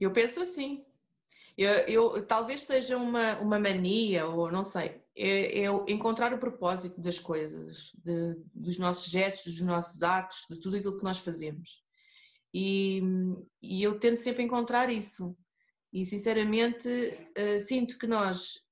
[0.00, 0.84] Eu penso assim.
[1.56, 7.00] Eu, eu, talvez seja uma, uma mania, ou não sei, é, é encontrar o propósito
[7.00, 11.84] das coisas, de, dos nossos gestos, dos nossos atos, de tudo aquilo que nós fazemos.
[12.52, 13.02] E,
[13.62, 15.36] e eu tento sempre encontrar isso.
[15.92, 18.64] E sinceramente uh, sinto que nós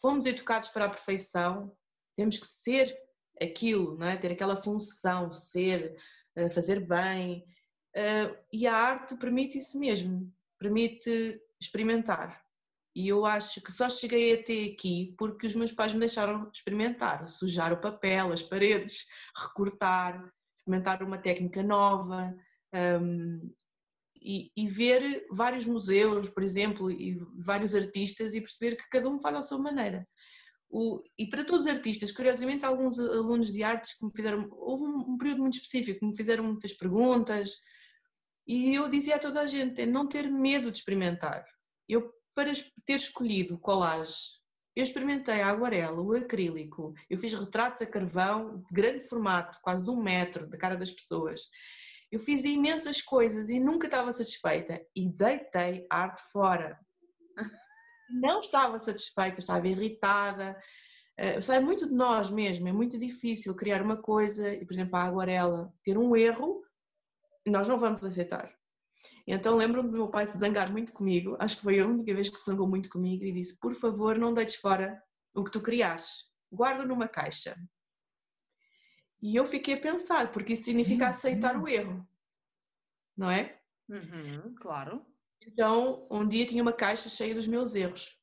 [0.00, 1.76] fomos educados para a perfeição,
[2.16, 2.96] temos que ser
[3.40, 4.16] aquilo, não é?
[4.16, 5.96] ter aquela função, ser,
[6.36, 7.44] eh, fazer bem.
[7.96, 12.42] Eh, e a arte permite isso mesmo, permite experimentar.
[12.94, 17.28] E eu acho que só cheguei até aqui porque os meus pais me deixaram experimentar,
[17.28, 22.34] sujar o papel, as paredes, recortar, experimentar uma técnica nova
[23.00, 23.54] um,
[24.20, 29.18] e, e, ver vários museus, por exemplo, e vários artistas e perceber que cada um
[29.18, 30.06] faz à sua maneira.
[30.68, 34.84] O, e para todos os artistas, curiosamente, alguns alunos de artes que me fizeram, houve
[34.84, 37.56] um, um período muito específico, que me fizeram muitas perguntas
[38.46, 41.44] e eu dizia a toda a gente, não ter medo de experimentar.
[41.88, 42.52] Eu, para
[42.84, 44.14] ter escolhido colagem,
[44.74, 49.84] eu experimentei a aguarela, o acrílico, eu fiz retratos a carvão de grande formato, quase
[49.84, 51.42] de um metro, da cara das pessoas.
[52.10, 56.78] Eu fiz imensas coisas e nunca estava satisfeita e deitei a arte fora.
[58.10, 60.58] Não estava satisfeita, estava irritada.
[61.18, 64.96] Uh, é muito de nós mesmo, é muito difícil criar uma coisa e, por exemplo,
[64.96, 66.62] a aguarela ter um erro,
[67.46, 68.52] nós não vamos aceitar.
[69.26, 72.28] Então lembro-me do meu pai se zangar muito comigo, acho que foi a única vez
[72.28, 75.02] que se zangou muito comigo e disse: Por favor, não deites fora
[75.34, 77.56] o que tu criares, guarda numa caixa.
[79.22, 81.10] E eu fiquei a pensar, porque isso significa uhum.
[81.10, 82.06] aceitar o erro,
[83.16, 83.58] não é?
[83.88, 85.04] Uhum, claro.
[85.46, 88.18] Então, um dia tinha uma caixa cheia dos meus erros.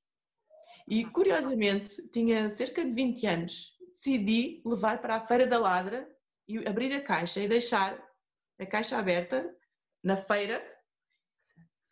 [0.87, 6.07] E curiosamente, tinha cerca de 20 anos, decidi levar para a Feira da Ladra
[6.47, 8.06] e abrir a caixa e deixar
[8.59, 9.55] a caixa aberta
[10.03, 10.63] na feira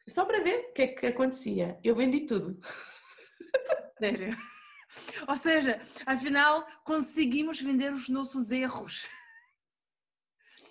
[0.07, 1.79] só para ver o que é que acontecia.
[1.83, 2.59] Eu vendi tudo.
[3.97, 4.35] Sério?
[5.27, 9.07] Ou seja, afinal conseguimos vender os nossos erros.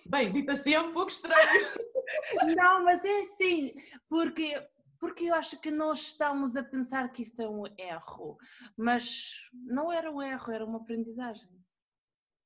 [0.07, 1.35] Bem, dito assim é um pouco estranho.
[2.57, 3.75] Não, mas é assim,
[4.09, 4.55] porque,
[5.01, 8.39] porque eu acho que nós estamos a pensar que isto é um erro,
[8.77, 11.49] mas não era um erro, era uma aprendizagem.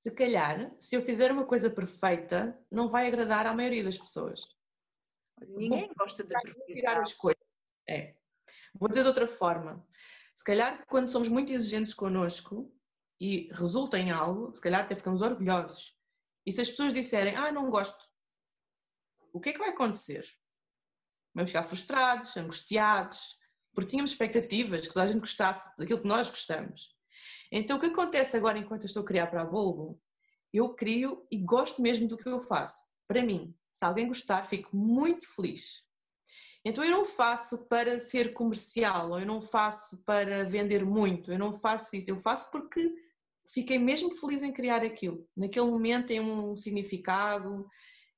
[0.06, 4.56] Se calhar, se eu fizer uma coisa perfeita, não vai agradar à maioria das pessoas.
[5.48, 6.34] Ninguém Vou gosta de
[6.72, 7.42] tirar as coisas.
[7.88, 8.16] É.
[8.74, 9.86] Vou dizer de outra forma.
[10.34, 12.72] Se calhar, quando somos muito exigentes connosco
[13.20, 15.96] e resulta em algo, se calhar até ficamos orgulhosos.
[16.46, 18.06] E se as pessoas disserem, ah, não gosto,
[19.32, 20.24] o que é que vai acontecer?
[21.34, 23.38] Vamos ficar frustrados, angustiados,
[23.74, 26.96] porque tínhamos expectativas que toda a gente gostasse daquilo que nós gostamos.
[27.50, 30.00] Então, o que acontece agora enquanto eu estou a criar para a Bulbo?
[30.52, 32.82] Eu crio e gosto mesmo do que eu faço.
[33.06, 35.86] Para mim, se alguém gostar, fico muito feliz.
[36.64, 41.38] Então eu não faço para ser comercial, ou eu não faço para vender muito, eu
[41.38, 42.92] não faço isso, eu faço porque
[43.52, 45.26] fiquei mesmo feliz em criar aquilo.
[45.36, 47.66] Naquele momento tem um significado.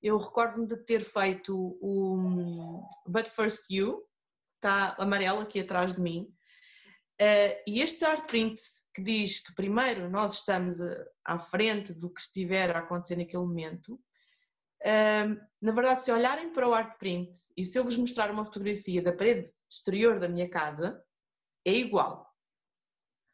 [0.02, 4.02] Eu recordo-me de ter feito o But First You,
[4.56, 6.32] está amarelo aqui atrás de mim,
[7.20, 8.60] eh, e este art print
[8.94, 13.42] que diz que primeiro nós estamos eh, à frente do que estiver a acontecer naquele
[13.42, 14.00] momento,
[15.60, 19.02] na verdade, se olharem para o art print e se eu vos mostrar uma fotografia
[19.02, 21.04] da parede exterior da minha casa,
[21.66, 22.26] é igual.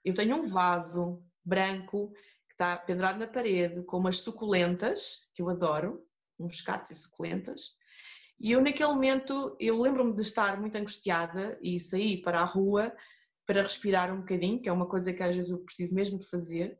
[0.05, 2.13] Eu tenho um vaso branco
[2.49, 6.05] que está pendurado na parede com umas suculentas, que eu adoro,
[6.37, 7.77] uns catos e suculentas,
[8.39, 12.95] e eu naquele momento, eu lembro-me de estar muito angustiada e sair para a rua
[13.47, 16.29] para respirar um bocadinho, que é uma coisa que às vezes eu preciso mesmo de
[16.29, 16.79] fazer.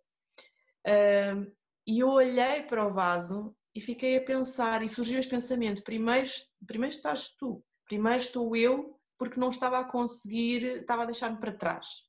[1.87, 6.29] e eu olhei para o vaso e fiquei a pensar e surgiu este pensamento: primeiro,
[6.67, 11.53] primeiro estás tu, primeiro estou eu, porque não estava a conseguir, estava a deixar-me para
[11.53, 12.07] trás.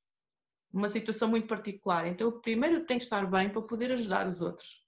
[0.71, 2.07] Uma situação muito particular.
[2.07, 4.85] Então, eu primeiro tenho que estar bem para poder ajudar os outros.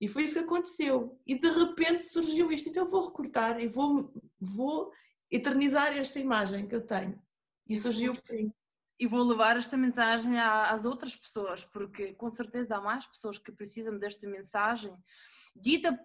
[0.00, 1.20] E foi isso que aconteceu.
[1.26, 2.68] E de repente surgiu isto.
[2.68, 4.90] Então, eu vou recortar e vou, vou
[5.30, 7.20] eternizar esta imagem que eu tenho.
[7.68, 8.12] E surgiu
[9.00, 13.52] e vou levar esta mensagem às outras pessoas, porque com certeza há mais pessoas que
[13.52, 14.92] precisam desta mensagem
[15.54, 15.98] dita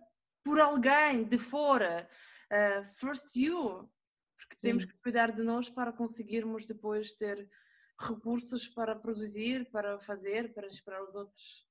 [0.43, 2.07] por alguém de fora.
[2.51, 3.89] Uh, first you,
[4.37, 4.67] porque Sim.
[4.67, 7.49] temos que cuidar de nós para conseguirmos depois ter
[7.99, 11.65] recursos para produzir, para fazer, para inspirar os outros.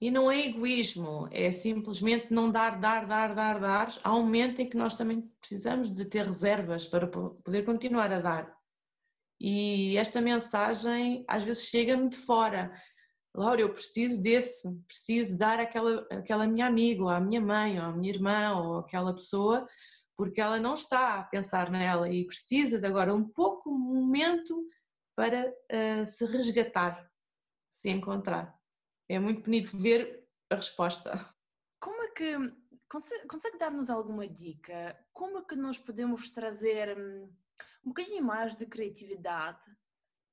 [0.00, 3.88] E não é egoísmo, é simplesmente não dar, dar, dar, dar, dar.
[4.02, 8.20] Há um momento em que nós também precisamos de ter reservas para poder continuar a
[8.20, 8.61] dar.
[9.44, 12.72] E esta mensagem às vezes chega-me de fora.
[13.34, 17.86] Laura, eu preciso desse, preciso dar aquela, aquela minha amiga, ou à minha mãe, ou
[17.86, 19.66] à minha irmã, ou aquela pessoa,
[20.16, 24.64] porque ela não está a pensar nela e precisa de agora um pouco, um momento
[25.16, 27.10] para uh, se resgatar,
[27.68, 28.56] se encontrar.
[29.08, 31.18] É muito bonito ver a resposta.
[31.80, 32.36] Como é que
[32.88, 34.96] consegue, consegue dar-nos alguma dica?
[35.12, 37.28] Como é que nós podemos trazer hum,
[37.84, 39.66] um bocadinho mais de criatividade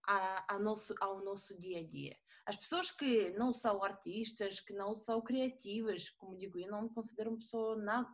[0.06, 2.16] a, a nosso, ao nosso dia a dia.
[2.46, 6.90] As pessoas que não são artistas, que não são criativas, como digo, eu não me
[6.90, 8.10] considero uma pessoa nada,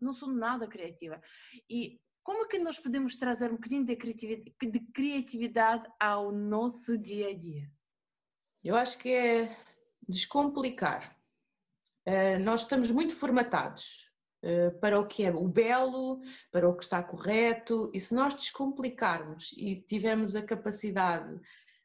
[0.00, 1.20] não sou nada criativa.
[1.70, 7.28] E como que nós podemos trazer um bocadinho de criatividade, de criatividade ao nosso dia
[7.28, 7.70] a dia?
[8.64, 9.56] Eu acho que é
[10.08, 11.16] descomplicar.
[12.04, 14.05] Uh, nós estamos muito formatados
[14.80, 16.20] para o que é o belo,
[16.52, 21.40] para o que está correto, e se nós descomplicarmos e tivermos a capacidade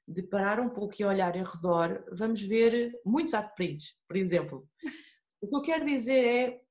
[0.08, 4.68] de parar um pouco e olhar em redor, vamos ver muitos prints, por exemplo.
[5.41, 6.62] O que eu quero dizer é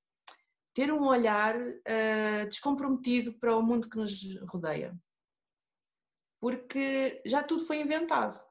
[0.75, 4.97] ter um olhar uh, descomprometido para o mundo que nos rodeia.
[6.41, 8.43] Porque já tudo foi inventado,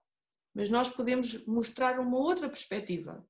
[0.53, 3.25] mas nós podemos mostrar uma outra perspectiva.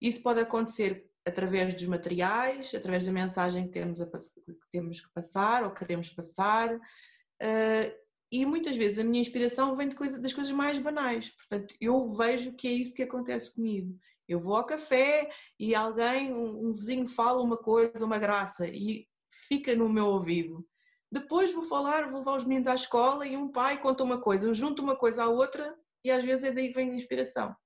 [0.00, 5.12] Isso pode acontecer através dos materiais, através da mensagem que temos, a, que, temos que
[5.12, 6.74] passar ou queremos passar.
[6.74, 11.30] Uh, e muitas vezes a minha inspiração vem coisa, das coisas mais banais.
[11.30, 13.98] Portanto, eu vejo que é isso que acontece comigo.
[14.28, 19.06] Eu vou ao café e alguém, um, um vizinho fala uma coisa, uma graça e
[19.48, 20.66] fica no meu ouvido.
[21.10, 24.46] Depois vou falar, vou levar os meninos à escola e um pai conta uma coisa,
[24.46, 25.74] eu junto uma coisa à outra
[26.04, 27.56] e às vezes é daí que vem a inspiração.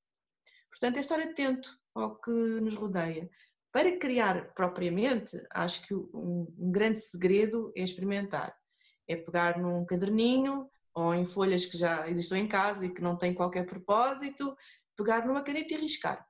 [0.70, 3.28] Portanto, é estar atento ao que nos rodeia.
[3.72, 8.54] Para criar propriamente, acho que um, um grande segredo é experimentar.
[9.08, 13.16] É pegar num caderninho ou em folhas que já existem em casa e que não
[13.16, 14.54] têm qualquer propósito,
[14.94, 16.28] pegar numa caneta e riscar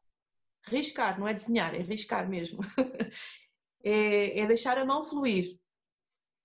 [0.66, 2.60] riscar, não é desenhar, é riscar mesmo.
[3.84, 5.58] é, é deixar a mão fluir.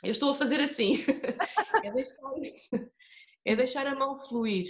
[0.04, 1.04] Eu estou a fazer assim.
[1.84, 2.32] é, deixar,
[3.46, 4.68] é deixar a mão fluir.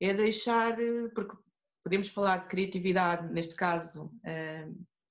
[0.00, 0.76] É deixar,
[1.14, 1.36] porque
[1.84, 4.66] podemos falar de criatividade, neste caso, eh,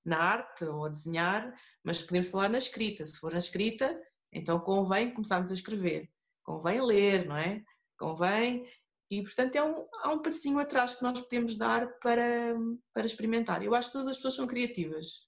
[0.05, 3.05] na arte ou a desenhar, mas podemos falar na escrita.
[3.05, 3.99] Se for na escrita,
[4.31, 6.09] então convém começarmos a escrever,
[6.43, 7.63] convém ler, não é?
[7.97, 8.65] Convém
[9.11, 12.55] e, portanto, é um, há um passinho atrás que nós podemos dar para,
[12.93, 13.63] para experimentar.
[13.63, 15.27] Eu acho que todas as pessoas são criativas.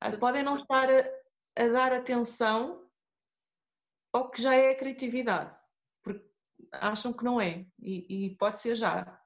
[0.00, 2.86] Ah, podem não estar a, a dar atenção
[4.12, 5.56] ao que já é a criatividade,
[6.02, 6.24] porque
[6.72, 9.18] acham que não é, e, e pode ser já.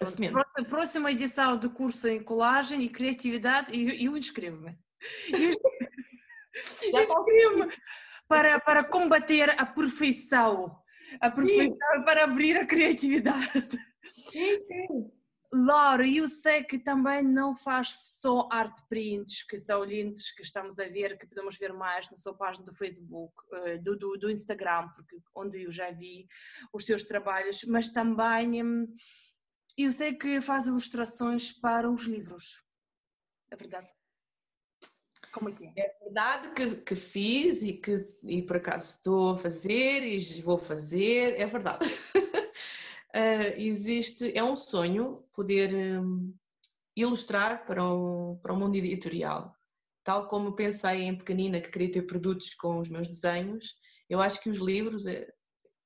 [0.00, 4.78] Próxima, próxima edição do curso em colagem e criatividade, eu, eu inscrevo-me.
[6.82, 7.68] inscrevo-me
[8.26, 10.80] para, para combater a perfeição
[11.20, 13.78] aproveitar para abrir a criatividade.
[14.10, 15.10] Sim, sim.
[15.52, 17.88] Laura, eu sei que também não faz
[18.20, 22.16] só art prints, que são lindos, que estamos a ver, que podemos ver mais na
[22.16, 26.28] sua página do Facebook, eh, do, do, do Instagram, porque onde eu já vi
[26.72, 28.62] os seus trabalhos, mas também
[29.82, 32.62] hum, eu sei que faz ilustrações para os livros.
[33.50, 33.92] É verdade?
[35.32, 35.72] Como é que é?
[35.76, 40.58] É verdade que, que fiz e que e por acaso estou a fazer e vou
[40.58, 41.86] fazer, é verdade.
[41.86, 46.34] uh, existe, é um sonho poder um,
[46.96, 49.54] ilustrar para o, para o mundo editorial.
[50.02, 53.76] Tal como pensei em pequenina que queria ter produtos com os meus desenhos,
[54.08, 55.28] eu acho que os livros é,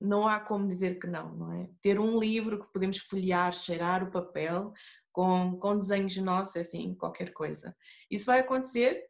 [0.00, 1.68] não há como dizer que não, não é?
[1.80, 4.72] Ter um livro que podemos folhear, cheirar o papel
[5.12, 7.74] com, com desenhos nossos, é assim, qualquer coisa.
[8.10, 9.04] Isso vai acontecer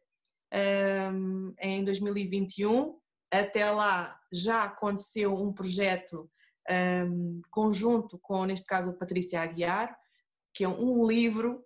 [1.11, 2.97] um, em 2021.
[3.31, 6.29] Até lá já aconteceu um projeto
[6.69, 9.97] um, conjunto com, neste caso, a Patrícia Aguiar,
[10.53, 11.63] que é um livro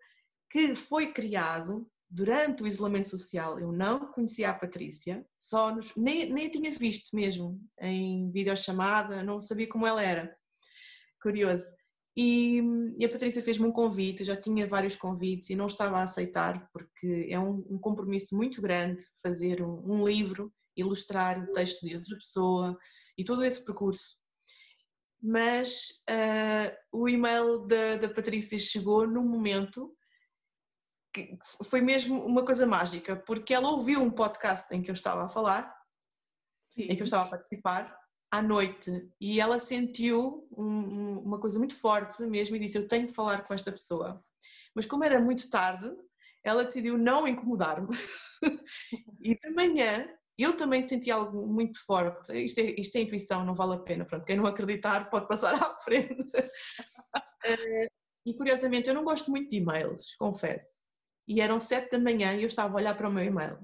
[0.49, 3.59] que foi criado durante o isolamento social.
[3.59, 9.23] Eu não conhecia a Patrícia, só nos, nem, nem a tinha visto mesmo em videochamada,
[9.23, 10.35] não sabia como ela era.
[11.21, 11.65] Curioso.
[12.17, 12.61] E,
[12.97, 16.03] e a Patrícia fez-me um convite, eu já tinha vários convites e não estava a
[16.03, 21.85] aceitar, porque é um, um compromisso muito grande fazer um, um, livro, ilustrar o texto
[21.85, 22.77] de outra pessoa
[23.17, 24.17] e todo esse percurso.
[25.21, 29.93] Mas uh, o e-mail da, da Patrícia chegou num momento
[31.27, 35.25] que foi mesmo uma coisa mágica, porque ela ouviu um podcast em que eu estava
[35.25, 35.75] a falar,
[36.69, 36.83] Sim.
[36.83, 37.97] em que eu estava a participar,
[38.31, 43.07] à noite e ela sentiu um, uma coisa muito forte mesmo e disse: Eu tenho
[43.07, 44.23] que falar com esta pessoa.
[44.75, 45.91] Mas como era muito tarde,
[46.43, 47.89] ela decidiu não incomodar-me.
[49.19, 50.07] e de manhã
[50.37, 52.31] eu também senti algo muito forte.
[52.33, 54.05] Isto é, isto é intuição, não vale a pena.
[54.05, 56.31] Pronto, quem não acreditar pode passar à frente.
[58.25, 60.88] E curiosamente, eu não gosto muito de e-mails, confesso.
[61.29, 63.57] E eram sete da manhã e eu estava a olhar para o meu e-mail.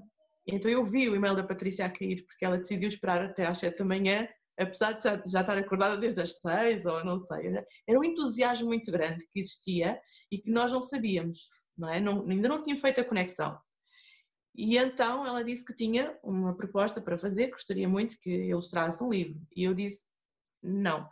[0.46, 3.58] Então eu vi o e-mail da Patrícia a cair, porque ela decidiu esperar até às
[3.58, 7.48] sete da manhã apesar de já, estar acordada desde as seis ou não sei,
[7.86, 10.00] era um entusiasmo muito grande que existia
[10.32, 12.00] e que nós não sabíamos, não é?
[12.00, 13.58] Não, ainda não tinha feito a conexão.
[14.54, 19.10] E então ela disse que tinha uma proposta para fazer, gostaria muito que ilustrasse um
[19.10, 19.38] livro.
[19.54, 20.06] E eu disse:
[20.62, 21.06] não,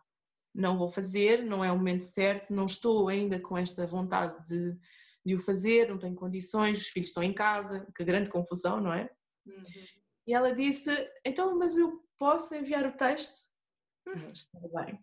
[0.55, 4.79] não vou fazer, não é o momento certo, não estou ainda com esta vontade de,
[5.25, 8.93] de o fazer, não tenho condições, os filhos estão em casa, que grande confusão, não
[8.93, 9.11] é?
[9.47, 9.63] Uhum.
[10.27, 10.91] E ela disse:
[11.25, 13.51] Então, mas eu posso enviar o texto?
[14.07, 14.33] Uhum.
[14.33, 15.01] Está bem.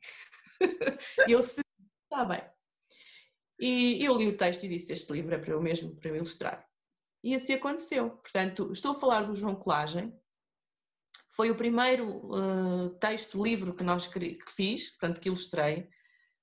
[1.28, 2.44] e eu está bem.
[3.60, 6.16] E eu li o texto e disse: Este livro é para eu mesmo, para eu
[6.16, 6.68] ilustrar.
[7.24, 8.10] E assim aconteceu.
[8.10, 10.14] Portanto, estou a falar do João Colagem.
[11.30, 15.88] Foi o primeiro uh, texto, livro que nós que fiz, portanto, que ilustrei.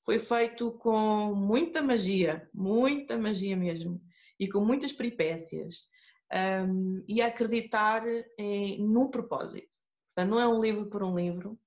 [0.08, 4.00] Foi feito com muita magia, muita magia mesmo,
[4.40, 5.82] e com muitas peripécias,
[6.66, 8.02] um, e acreditar
[8.38, 9.76] em, no propósito.
[10.06, 11.60] Portanto, não é um livro por um livro.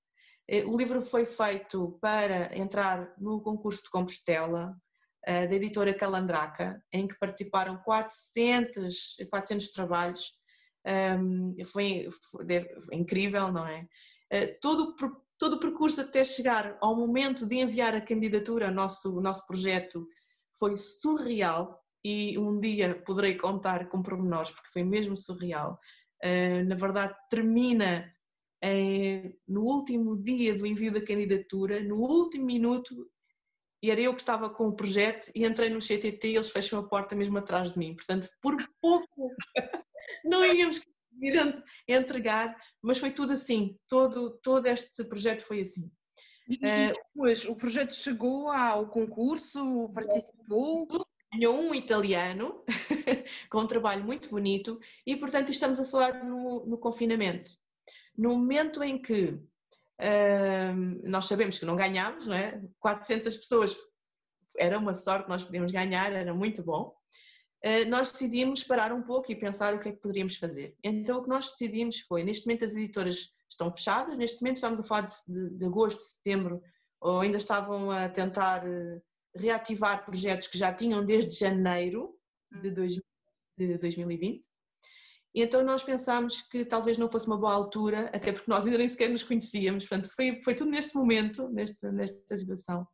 [0.47, 4.75] Eh, o livro foi feito para entrar no concurso de Compostela,
[5.23, 10.31] eh, da editora Calandraca, em que participaram 400, 400 trabalhos.
[11.19, 12.47] Um, foi, foi,
[12.81, 13.87] foi, incrível, não é?
[14.33, 14.95] Uh, todo,
[15.41, 20.07] todo o percurso até chegar ao momento de enviar a candidatura ao nosso, nosso projeto
[20.55, 25.79] foi surreal e um dia poderei contar com pormenores, porque foi mesmo surreal.
[26.23, 28.13] Uh, na verdade, termina
[29.47, 33.09] no último dia do envio da candidatura, no último minuto,
[33.81, 36.77] e era eu que estava com o projeto e entrei no CTT e eles fecham
[36.77, 37.95] a porta mesmo atrás de mim.
[37.95, 39.31] Portanto, por pouco
[40.23, 40.79] não íamos
[41.11, 45.91] conseguir entregar, mas foi tudo assim, todo, todo este projeto foi assim.
[46.47, 50.87] E uh, depois, o projeto chegou ao concurso, participou?
[51.33, 52.65] Ganhou um italiano,
[53.49, 57.51] com um trabalho muito bonito, e portanto estamos a falar no, no confinamento.
[58.17, 59.39] No momento em que
[61.03, 62.59] nós sabemos que não ganhámos, não é?
[62.79, 63.77] 400 pessoas
[64.57, 66.93] era uma sorte, nós podíamos ganhar, era muito bom.
[67.63, 70.75] Uh, nós decidimos parar um pouco e pensar o que é que poderíamos fazer.
[70.83, 74.79] Então o que nós decidimos foi, neste momento as editoras estão fechadas, neste momento estamos
[74.79, 76.61] a falar de, de, de agosto, setembro,
[76.99, 79.01] ou ainda estavam a tentar uh,
[79.35, 82.15] reativar projetos que já tinham desde janeiro
[82.61, 82.99] de, dois,
[83.57, 84.43] de 2020.
[85.33, 88.77] E então nós pensámos que talvez não fosse uma boa altura, até porque nós ainda
[88.77, 92.85] nem sequer nos conhecíamos, portanto foi, foi tudo neste momento, neste, nesta situação.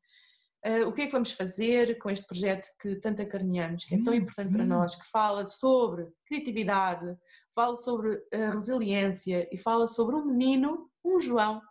[0.67, 4.03] Uh, o que é que vamos fazer com este projeto que tanto acarinhamos, que é
[4.03, 7.15] tão importante para nós, que fala sobre criatividade,
[7.55, 11.61] fala sobre a resiliência e fala sobre um menino, um João,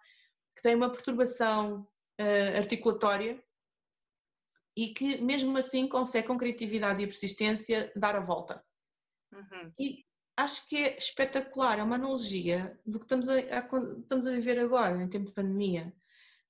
[0.54, 1.86] que tem uma perturbação
[2.20, 3.42] uh, articulatória
[4.74, 8.64] e que mesmo assim consegue com criatividade e persistência dar a volta.
[9.32, 9.72] Uhum.
[9.78, 10.06] E
[10.38, 14.58] acho que é espetacular, é uma analogia do que estamos a, a, estamos a viver
[14.58, 15.94] agora, em tempo de pandemia.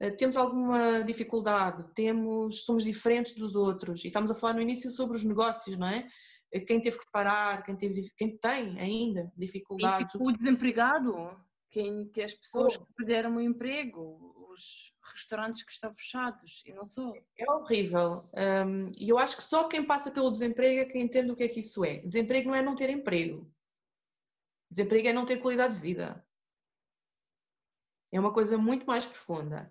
[0.02, 4.90] Uh, temos alguma dificuldade, temos, somos diferentes dos outros, e estamos a falar no início
[4.90, 6.06] sobre os negócios, não é?
[6.52, 10.14] Eh, quem teve que parar, quem, teve, quem tem ainda dificuldades.
[10.14, 11.14] o desempregado,
[11.70, 12.84] quem, que as pessoas oh.
[12.84, 17.14] que perderam o emprego, os restaurantes que estão fechados, e não sou.
[17.38, 18.30] É horrível.
[18.66, 21.44] Um, e eu acho que só quem passa pelo desemprego é quem entende o que
[21.44, 21.98] é que isso é.
[21.98, 23.50] Desemprego não é não ter emprego.
[24.70, 26.24] Desemprego é não ter qualidade de vida.
[28.12, 29.70] É uma coisa muito mais profunda.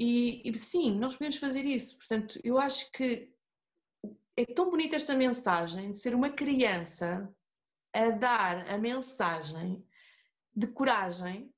[0.00, 1.94] E, e, sim, nós podemos fazer isso.
[1.98, 3.30] Portanto, eu acho que
[4.34, 7.30] é tão bonita esta mensagem de ser uma criança
[7.92, 9.86] a dar a mensagem
[10.56, 11.52] de coragem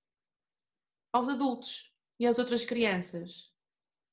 [1.12, 3.55] aos adultos e às outras crianças.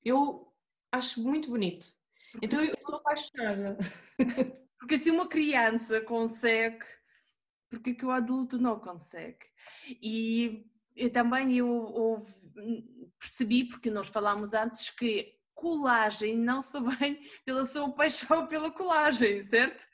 [0.05, 0.53] Eu
[0.91, 1.87] acho muito bonito.
[2.39, 3.77] Então eu estou apaixonada.
[4.77, 6.85] Porque se uma criança consegue
[7.69, 9.45] porque que o adulto não consegue.
[10.01, 10.65] E
[10.95, 12.25] eu também eu, eu
[13.19, 19.43] percebi, porque nós falámos antes, que colagem não só vem pela sua paixão pela colagem,
[19.43, 19.85] certo?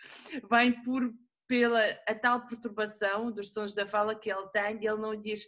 [0.50, 1.14] Vem por,
[1.48, 5.48] pela a tal perturbação dos sons da fala que ele tem, ele não diz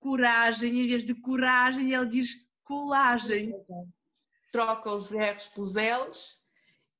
[0.00, 2.34] coragem, em vez de coragem, ele diz
[2.64, 3.54] colagem.
[4.52, 6.46] Troca os R's pelos L's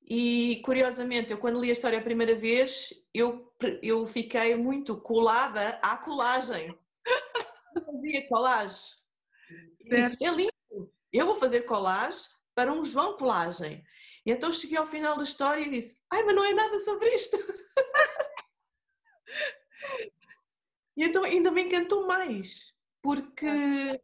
[0.09, 3.53] e curiosamente, eu quando li a história a primeira vez, eu,
[3.83, 6.77] eu fiquei muito colada à colagem.
[7.77, 9.06] Eu fazia colagem.
[9.89, 10.53] Disse, é lindo,
[11.13, 13.85] eu vou fazer colagem para um João Colagem.
[14.25, 17.15] E então cheguei ao final da história e disse: Ai, mas não é nada sobre
[17.15, 17.37] isto.
[20.97, 24.01] e então ainda me encantou mais, porque,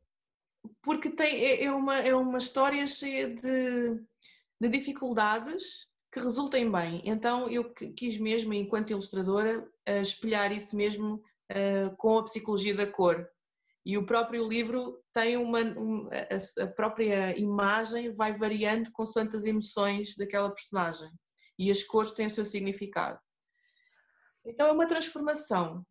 [0.80, 4.00] porque tem, é, é uma, é uma história cheia de,
[4.60, 7.02] de dificuldades que resultem bem.
[7.04, 12.86] Então eu quis mesmo, enquanto ilustradora, eh, espelhar isso mesmo eh, com a psicologia da
[12.86, 13.26] cor.
[13.84, 15.58] E o próprio livro tem uma,
[16.60, 21.10] a própria imagem vai variando consoante as emoções daquela personagem
[21.58, 23.18] e as cores têm o seu significado.
[24.44, 25.84] Então é uma transformação.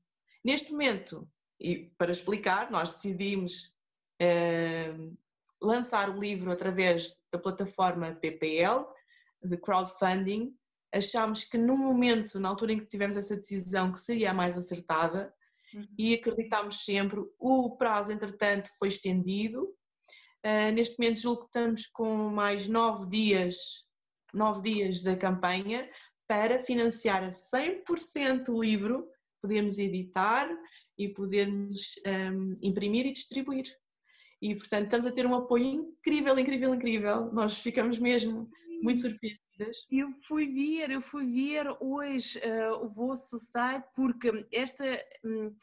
[0.43, 1.29] Neste momento,
[1.59, 3.73] e para explicar, nós decidimos
[4.21, 5.17] uh,
[5.61, 8.85] lançar o livro através da plataforma PPL,
[9.43, 10.55] de crowdfunding.
[10.93, 14.57] Achámos que no momento, na altura em que tivemos essa decisão, que seria a mais
[14.57, 15.33] acertada
[15.74, 15.88] uhum.
[15.97, 17.22] e acreditámos sempre.
[17.39, 19.63] O prazo, entretanto, foi estendido.
[20.45, 23.57] Uh, neste momento julgo que estamos com mais nove dias,
[24.34, 25.88] nove dias da campanha
[26.28, 29.07] para financiar a 100% o livro,
[29.41, 30.49] podermos editar
[30.97, 31.99] e podermos
[32.34, 33.65] um, imprimir e distribuir.
[34.41, 37.32] E, portanto, estamos a ter um apoio incrível, incrível, incrível.
[37.34, 38.49] Nós ficamos mesmo
[38.82, 39.01] muito
[39.91, 44.86] Eu fui ver, eu fui ver hoje uh, o vosso site porque esta.
[45.24, 45.55] Um,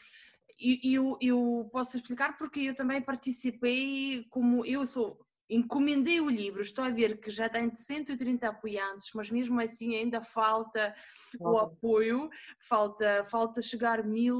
[0.82, 6.84] eu, eu posso explicar porque eu também participei, como eu sou encomendei o livro, estou
[6.84, 10.94] a ver que já tem 130 apoiantes, mas mesmo assim ainda falta
[11.40, 12.28] o apoio,
[12.58, 14.36] falta, falta chegar mil,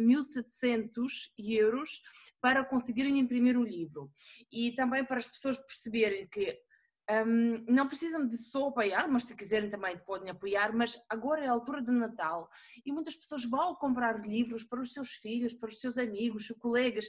[0.00, 2.02] 1.700 euros
[2.40, 4.10] para conseguirem imprimir o livro.
[4.52, 6.60] E também para as pessoas perceberem que
[7.10, 10.74] um, não precisam de só apoiar, mas se quiserem também podem apoiar.
[10.74, 12.48] Mas agora é a altura de Natal
[12.84, 17.06] e muitas pessoas vão comprar livros para os seus filhos, para os seus amigos, colegas,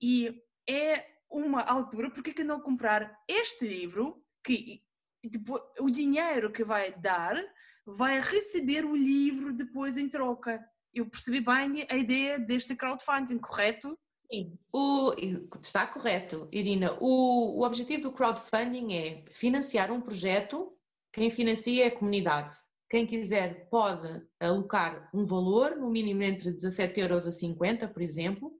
[0.00, 4.82] e é uma altura, porque que não comprar este livro que
[5.22, 7.36] depois, o dinheiro que vai dar
[7.84, 10.64] vai receber o livro depois em troca.
[10.94, 13.98] Eu percebi bem a ideia deste crowdfunding, correto?
[14.30, 15.14] Sim, o,
[15.62, 16.96] está correto, Irina.
[17.00, 20.72] O, o objetivo do crowdfunding é financiar um projeto.
[21.12, 22.52] Quem financia é a comunidade.
[22.88, 28.52] Quem quiser pode alocar um valor, no mínimo entre 17 euros a 50, por exemplo,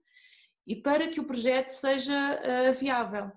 [0.65, 3.31] e para que o projeto seja uh, viável.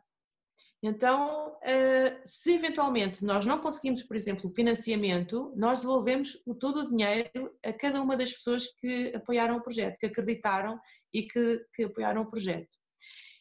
[0.82, 6.80] Então, uh, se eventualmente nós não conseguimos, por exemplo, o financiamento, nós devolvemos o, todo
[6.80, 10.80] o dinheiro a cada uma das pessoas que apoiaram o projeto, que acreditaram
[11.12, 12.68] e que, que apoiaram o projeto.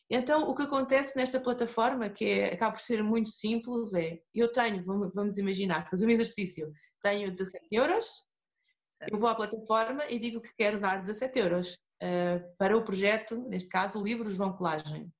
[0.09, 4.51] Então, o que acontece nesta plataforma, que é, acaba por ser muito simples, é, eu
[4.51, 8.27] tenho, vamos imaginar, fazer um exercício, tenho 17 euros,
[9.07, 13.37] eu vou à plataforma e digo que quero dar 17 euros uh, para o projeto,
[13.47, 15.11] neste caso o livro João Colagem.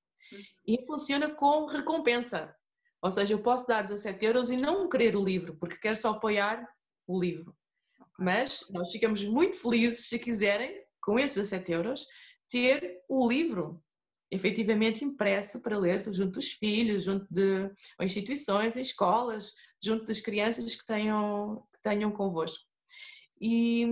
[0.68, 2.54] E funciona com recompensa.
[3.02, 6.10] Ou seja, eu posso dar 17 euros e não querer o livro, porque quero só
[6.10, 6.68] apoiar
[7.08, 7.56] o livro.
[8.18, 12.06] Mas nós ficamos muito felizes, se quiserem, com esses 17 euros,
[12.50, 13.82] ter o livro
[14.32, 17.72] efetivamente impresso para ler junto dos filhos, junto de
[18.02, 22.64] instituições, escolas, junto das crianças que tenham, que tenham convosco.
[23.42, 23.86] E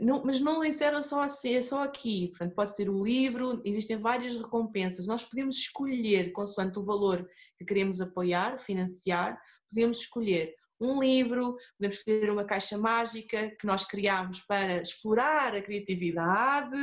[0.00, 4.36] não, mas não encerra só, assim, só aqui, portanto pode ser o livro, existem várias
[4.36, 7.26] recompensas, nós podemos escolher, consoante o valor
[7.58, 13.84] que queremos apoiar, financiar, podemos escolher um livro, podemos escolher uma caixa mágica que nós
[13.86, 16.76] criamos para explorar a criatividade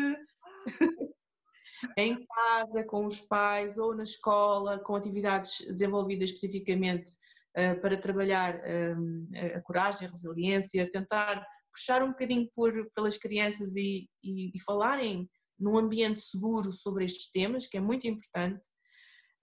[1.98, 7.12] em casa, com os pais ou na escola, com atividades desenvolvidas especificamente
[7.58, 8.62] uh, para trabalhar
[8.98, 14.60] um, a coragem, a resiliência, tentar puxar um bocadinho por, pelas crianças e, e, e
[14.62, 18.62] falarem num ambiente seguro sobre estes temas, que é muito importante,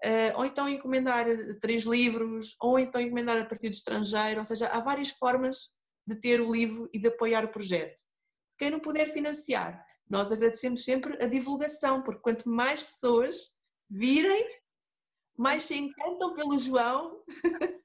[0.05, 1.27] uh, ou então encomendar
[1.61, 5.73] três livros, ou então encomendar a partir do estrangeiro, ou seja, há várias formas
[6.07, 8.01] de ter o livro e de apoiar o projeto.
[8.59, 13.57] Quem não puder financiar, nós agradecemos sempre a divulgação, porque quanto mais pessoas
[13.89, 14.61] virem,
[15.39, 17.23] mais se encantam pelo João,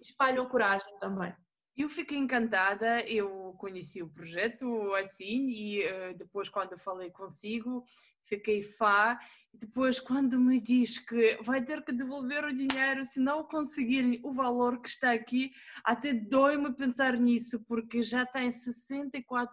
[0.00, 1.34] espalham coragem também.
[1.76, 7.82] Eu fiquei encantada, eu conheci o projeto assim e uh, depois quando falei consigo
[8.24, 9.16] fiquei fã
[9.54, 14.32] depois quando me diz que vai ter que devolver o dinheiro se não conseguirem o
[14.32, 15.50] valor que está aqui,
[15.84, 19.48] até dói-me pensar nisso porque já tem 64%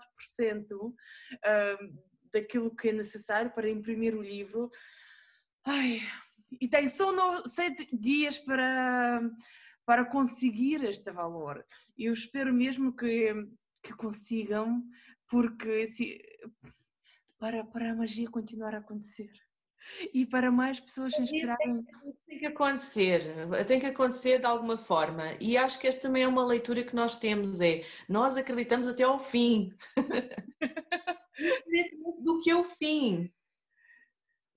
[0.73, 0.95] uh,
[2.33, 4.69] daquilo que é necessário para imprimir o livro.
[5.65, 6.01] Ai,
[6.59, 9.21] e tem só no, sete dias para
[9.89, 11.65] para conseguir este valor.
[11.97, 13.33] Eu espero mesmo que,
[13.81, 14.83] que consigam,
[15.27, 16.21] porque se,
[17.39, 19.31] para, para a magia continuar a acontecer
[20.13, 21.83] e para mais pessoas se inspirarem.
[22.27, 23.21] Tem que acontecer,
[23.65, 25.23] tem que acontecer de alguma forma.
[25.41, 29.01] E acho que esta também é uma leitura que nós temos, é nós acreditamos até
[29.01, 29.73] ao fim.
[32.21, 33.33] do que é o fim.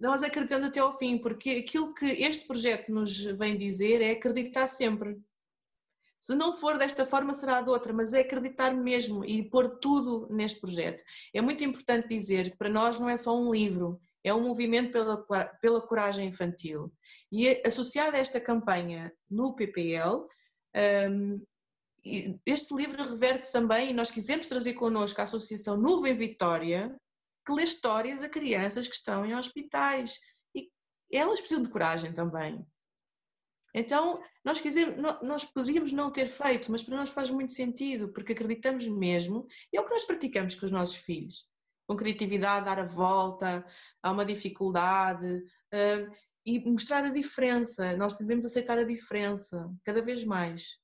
[0.03, 4.67] Nós acreditamos até ao fim, porque aquilo que este projeto nos vem dizer é acreditar
[4.67, 5.17] sempre.
[6.19, 10.27] Se não for desta forma, será de outra, mas é acreditar mesmo e pôr tudo
[10.29, 11.05] neste projeto.
[11.33, 14.91] É muito importante dizer que para nós não é só um livro, é um movimento
[14.91, 15.25] pela,
[15.61, 16.93] pela coragem infantil.
[17.31, 20.27] E associado a esta campanha no PPL,
[21.13, 21.41] um,
[22.45, 26.93] este livro reverte também, e nós quisemos trazer connosco a Associação Nuvem Vitória,
[27.45, 30.19] que lê histórias a crianças que estão em hospitais.
[30.55, 30.71] E
[31.17, 32.65] elas precisam de coragem também.
[33.75, 38.33] Então, nós, quisemos, nós poderíamos não ter feito, mas para nós faz muito sentido, porque
[38.33, 41.47] acreditamos mesmo, e é o que nós praticamos com os nossos filhos.
[41.87, 43.65] Com criatividade, dar a volta
[44.03, 47.97] a uma dificuldade uh, e mostrar a diferença.
[47.97, 50.79] Nós devemos aceitar a diferença, cada vez mais.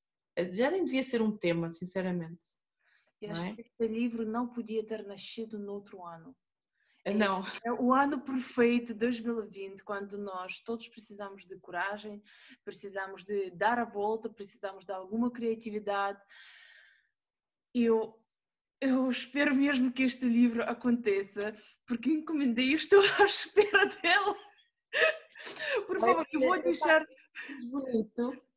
[0.53, 2.45] Já nem devia ser um tema, sinceramente.
[3.21, 3.55] Eu acho é?
[3.55, 6.35] que este livro não podia ter nascido no outro ano.
[7.05, 7.45] É, não.
[7.65, 12.23] É o ano perfeito, 2020, quando nós todos precisamos de coragem,
[12.65, 16.21] precisamos de dar a volta, precisamos de alguma criatividade.
[17.75, 18.21] Eu,
[18.81, 21.55] eu espero mesmo que este livro aconteça,
[21.87, 24.37] porque encomendei e estou à espera dela.
[25.87, 27.07] Por favor, eu vou deixar.
[27.71, 28.49] Bonito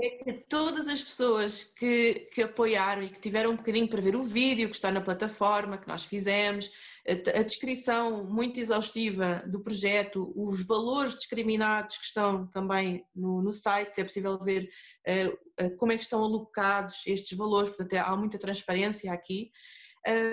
[0.00, 4.14] é que todas as pessoas que, que apoiaram e que tiveram um bocadinho para ver
[4.14, 6.70] o vídeo que está na plataforma que nós fizemos,
[7.08, 14.00] a, descrição muito exaustiva do projeto, os valores discriminados que estão também no, no site,
[14.00, 14.68] é possível ver
[15.08, 19.50] uh, como é que estão alocados estes valores, portanto é, há muita transparência aqui.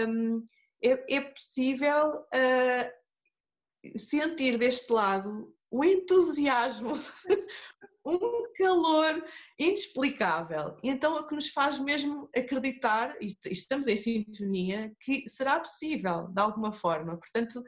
[0.08, 0.46] Um,
[0.84, 6.94] é, é, possível uh, sentir deste lado o entusiasmo
[8.06, 9.26] um calor
[9.58, 10.78] inexplicável.
[10.84, 16.42] Então, o que nos faz mesmo acreditar, e estamos em sintonia, que será possível, de
[16.42, 17.18] alguma forma.
[17.18, 17.64] Portanto,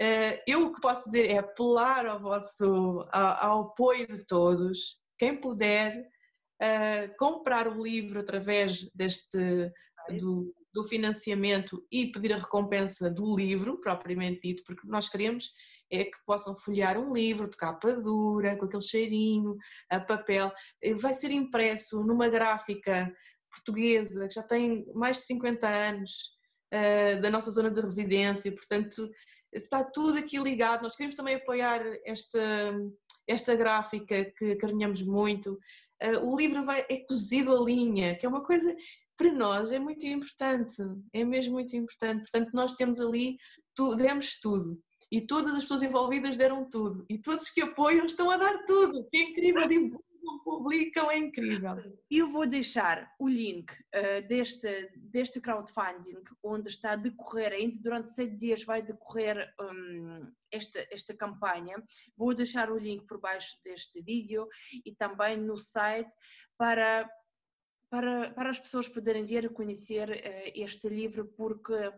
[0.00, 5.38] eh, eu o que posso dizer é apelar ao vosso, ao apoio de todos, quem
[5.38, 6.08] puder,
[6.60, 9.38] eh, comprar o livro através deste,
[10.18, 15.52] do, do financiamento e pedir a recompensa do livro, propriamente dito, porque nós queremos
[15.92, 19.56] é que possam folhear um livro de capa dura, com aquele cheirinho,
[19.90, 20.50] a papel.
[21.00, 23.12] Vai ser impresso numa gráfica
[23.50, 26.10] portuguesa que já tem mais de 50 anos
[26.72, 29.08] uh, da nossa zona de residência, portanto
[29.52, 30.82] está tudo aqui ligado.
[30.82, 32.40] Nós queremos também apoiar esta,
[33.28, 35.58] esta gráfica que carinhamos muito.
[36.02, 38.74] Uh, o livro vai, é cozido a linha, que é uma coisa
[39.14, 40.82] para nós é muito importante,
[41.12, 42.22] é mesmo muito importante.
[42.22, 43.36] Portanto, nós temos ali,
[43.74, 44.82] tu, demos tudo
[45.12, 49.06] e todas as pessoas envolvidas deram tudo e todos que apoiam estão a dar tudo,
[49.10, 50.02] que é incrível, divulgam,
[50.42, 51.76] publicam, é incrível.
[52.10, 58.08] Eu vou deixar o link uh, deste, deste crowdfunding, onde está a decorrer, ainda durante
[58.08, 61.82] sete dias vai decorrer um, esta, esta campanha.
[62.16, 64.48] Vou deixar o link por baixo deste vídeo
[64.86, 66.10] e também no site
[66.56, 67.06] para
[67.92, 71.92] para, para as pessoas poderem ver e conhecer uh, este livro, porque uh,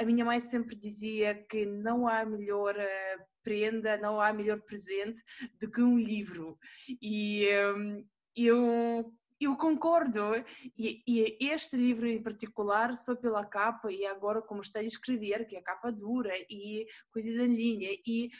[0.00, 5.22] a minha mãe sempre dizia que não há melhor uh, prenda, não há melhor presente
[5.60, 6.58] do que um livro.
[7.02, 10.34] E um, eu eu concordo,
[10.78, 15.46] e, e, este livro em particular, só pela capa e agora como está a escrever,
[15.46, 18.30] que é a capa dura e coisas em linha, e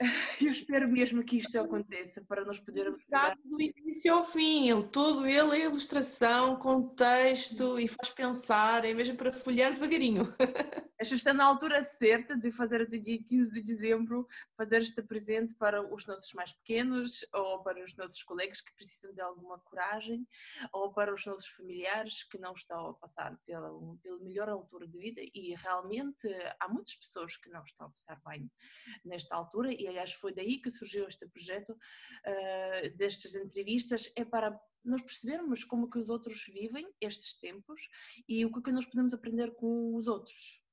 [0.40, 3.02] Eu espero mesmo que isto aconteça para nós podermos.
[3.44, 9.16] Do início ao fim, ele, todo ele é ilustração, contexto e faz pensar, é mesmo
[9.16, 10.32] para folhear devagarinho.
[10.98, 14.26] Acho que está na altura certa de fazer até dia 15 de dezembro,
[14.56, 19.12] fazer este presente para os nossos mais pequenos ou para os nossos colegas que precisam
[19.12, 20.26] de alguma coragem
[20.72, 23.68] ou para os nossos familiares que não estão a passar pela,
[24.02, 26.26] pela melhor altura de vida e realmente
[26.58, 28.50] há muitas pessoas que não estão a passar bem
[29.04, 34.58] nesta altura e aliás foi daí que surgiu este projeto uh, destas entrevistas, é para
[34.82, 37.86] nós percebermos como que os outros vivem estes tempos
[38.26, 40.64] e o que, que nós podemos aprender com os outros.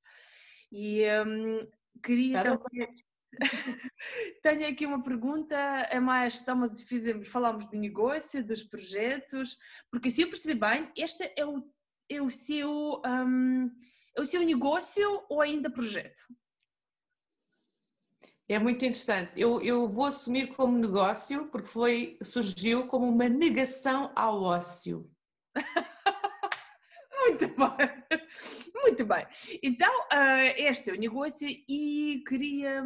[0.76, 1.70] E um,
[2.02, 2.92] queria também...
[4.42, 9.56] Tenho aqui uma pergunta, é mais, estamos, fizemos, falamos de negócio, dos projetos,
[9.88, 11.64] porque se eu percebi bem, este é o,
[12.10, 13.70] é o seu um,
[14.16, 16.22] é o seu negócio ou ainda projeto?
[18.48, 19.32] É muito interessante.
[19.36, 25.08] Eu, eu vou assumir como negócio porque foi, surgiu como uma negação ao ócio.
[27.34, 28.20] muito bem,
[28.74, 29.26] muito bem.
[29.62, 32.82] Então, uh, este é o negócio e queria,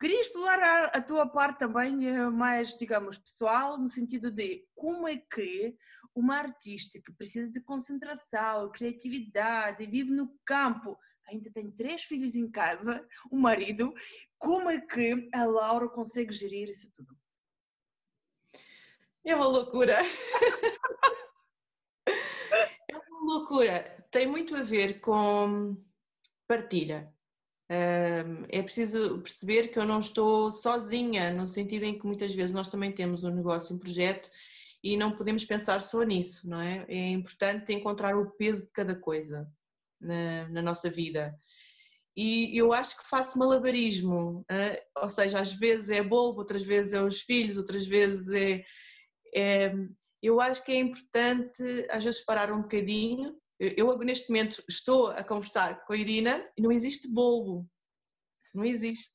[0.00, 5.16] queria explorar a, tua parte também uh, mais, digamos, pessoal, no sentido de como é
[5.16, 5.76] que
[6.14, 10.96] uma artista que precisa de concentração, criatividade, vive no campo,
[11.26, 13.92] ainda tem três filhos em casa, um marido,
[14.38, 17.16] como é que a Laura consegue gerir isso tudo?
[19.26, 19.96] É uma loucura.
[23.22, 24.06] loucura.
[24.10, 25.76] Tem muito a ver com
[26.46, 27.12] partilha.
[27.68, 32.68] É preciso perceber que eu não estou sozinha, no sentido em que muitas vezes nós
[32.68, 34.30] também temos um negócio, um projeto
[34.82, 36.84] e não podemos pensar só nisso, não é?
[36.88, 39.50] É importante encontrar o peso de cada coisa
[39.98, 41.34] na, na nossa vida.
[42.16, 46.92] e eu acho que faço malabarismo, uh, ou seja, às vezes é bolo, outras vezes
[46.92, 48.64] é os filhos, outras vezes é,
[49.34, 49.74] é,
[50.24, 53.36] Eu acho que é importante às vezes parar um bocadinho.
[53.60, 57.68] Eu, neste momento estou a conversar com a Irina e não existe bolo,
[58.54, 59.12] não existe.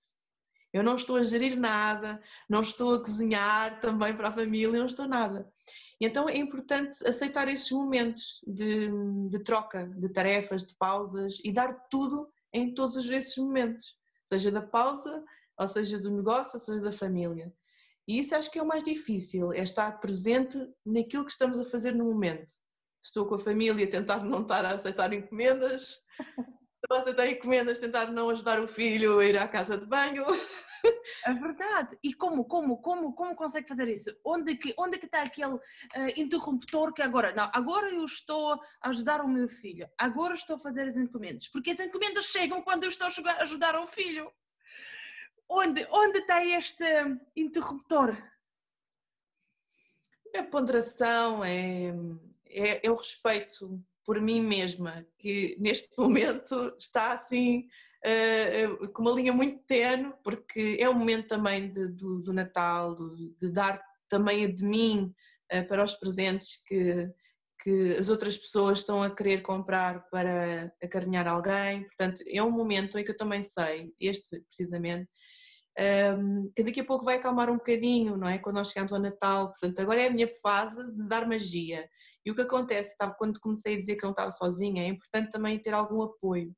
[0.72, 4.86] Eu não estou a gerir nada, não estou a cozinhar também para a família, não
[4.86, 5.52] estou nada.
[6.00, 8.92] Então é importante aceitar esses momentos de,
[9.30, 14.62] de troca, de tarefas, de pausas e dar tudo em todos esses momentos, seja da
[14.62, 15.26] pausa,
[15.58, 17.52] ou seja do negócio, ou seja da família.
[18.10, 21.64] E isso acho que é o mais difícil, é estar presente naquilo que estamos a
[21.64, 22.52] fazer no momento.
[23.04, 26.00] Estou com a família tentar não estar a aceitar encomendas,
[26.84, 30.26] estou a aceitar encomendas, tentar não ajudar o filho a ir à casa de banho.
[31.26, 31.98] É verdade.
[32.02, 34.16] E como, como, como, como consegue fazer isso?
[34.24, 35.60] Onde que, onde que está aquele uh,
[36.16, 40.60] interruptor que agora, não, agora eu estou a ajudar o meu filho, agora estou a
[40.60, 44.32] fazer as encomendas, porque as encomendas chegam quando eu estou a ajudar o filho.
[45.50, 46.86] Onde, onde está este
[47.36, 48.16] interruptor?
[50.38, 51.88] A ponderação, é,
[52.46, 57.68] é, é o respeito por mim mesma, que neste momento está assim
[58.06, 62.94] uh, com uma linha muito tenue, porque é o momento também de, do, do, Natal,
[62.94, 65.14] do, de dar também de mim
[65.54, 67.10] uh, para os presentes que,
[67.64, 71.84] que as outras pessoas estão a querer comprar para acarinhar alguém.
[71.86, 75.10] Portanto, é um momento em que eu também sei, este precisamente,
[75.78, 78.38] um, que daqui a pouco vai acalmar um bocadinho, não é?
[78.38, 79.50] Quando nós chegamos ao Natal.
[79.52, 81.88] Portanto, agora é a minha fase de dar magia.
[82.26, 85.60] E o que acontece, quando comecei a dizer que não estava sozinha, é importante também
[85.60, 86.54] ter algum apoio.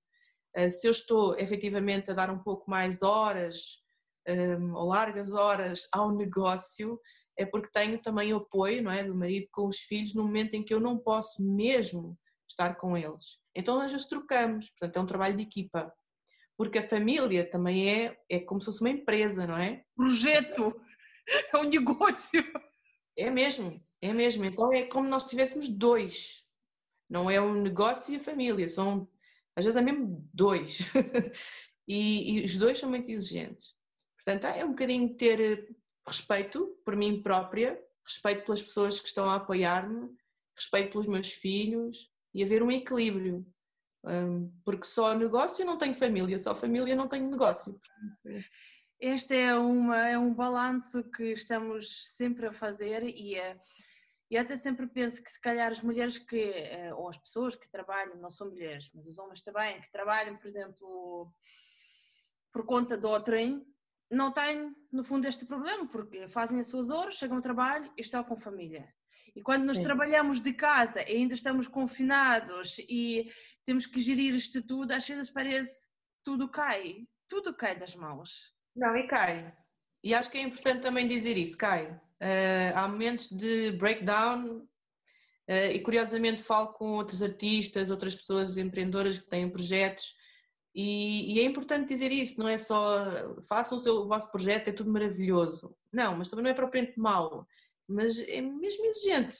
[0.55, 3.81] Eh, se eu estou efetivamente a dar um pouco mais horas
[4.27, 6.99] um, ou largas horas ao negócio,
[7.37, 10.63] é porque tenho também apoio não é, do marido com os filhos no momento em
[10.63, 12.17] que eu não posso mesmo
[12.49, 13.39] estar com eles.
[13.55, 15.91] Então nós os trocamos, portanto é um trabalho de equipa.
[16.61, 19.83] Porque a família também é, é como se fosse uma empresa, não é?
[19.95, 20.79] Projeto,
[21.51, 22.43] é um negócio.
[23.17, 24.45] É mesmo, é mesmo.
[24.45, 26.45] Então é como nós tivéssemos dois.
[27.09, 29.09] Não é um negócio e a família, são
[29.55, 30.81] às vezes é mesmo dois.
[31.87, 33.73] e, e, os dois são muito exigentes.
[34.15, 35.75] Portanto, é um bocadinho ter
[36.07, 40.11] respeito por mim própria, respeito pelas pessoas que estão a apoiar-me,
[40.55, 43.43] respeito pelos meus filhos e haver um equilíbrio.
[44.63, 47.77] Porque só negócio não tenho família, só família não tenho negócio.
[48.99, 53.57] Este é, uma, é um balanço que estamos sempre a fazer e é
[54.37, 58.15] até sempre penso que se calhar as mulheres que, eh, ou as pessoas que trabalham,
[58.15, 61.33] não são mulheres, mas os homens também, que trabalham, por exemplo,
[62.53, 63.61] por conta do trem,
[64.09, 68.01] não têm, no fundo, este problema, porque fazem as suas horas, chegam ao trabalho e
[68.01, 68.87] estão com família.
[69.35, 69.83] E quando nós Sim.
[69.83, 73.29] trabalhamos de casa e ainda estamos confinados e
[73.65, 75.87] temos que gerir isto tudo, às vezes parece
[76.23, 78.53] tudo cai, tudo cai das mãos.
[78.75, 79.53] Não, e cai.
[80.03, 81.91] E acho que é importante também dizer isso, cai.
[81.91, 89.19] Uh, há momentos de breakdown uh, e curiosamente falo com outros artistas, outras pessoas empreendedoras
[89.19, 90.15] que têm projetos
[90.73, 94.69] e, e, é importante dizer isso, não é só façam o, seu, o vosso projeto,
[94.69, 95.75] é tudo maravilhoso.
[95.91, 97.45] Não, mas também não é propriamente mau,
[97.87, 99.37] mas é mesmo exigente.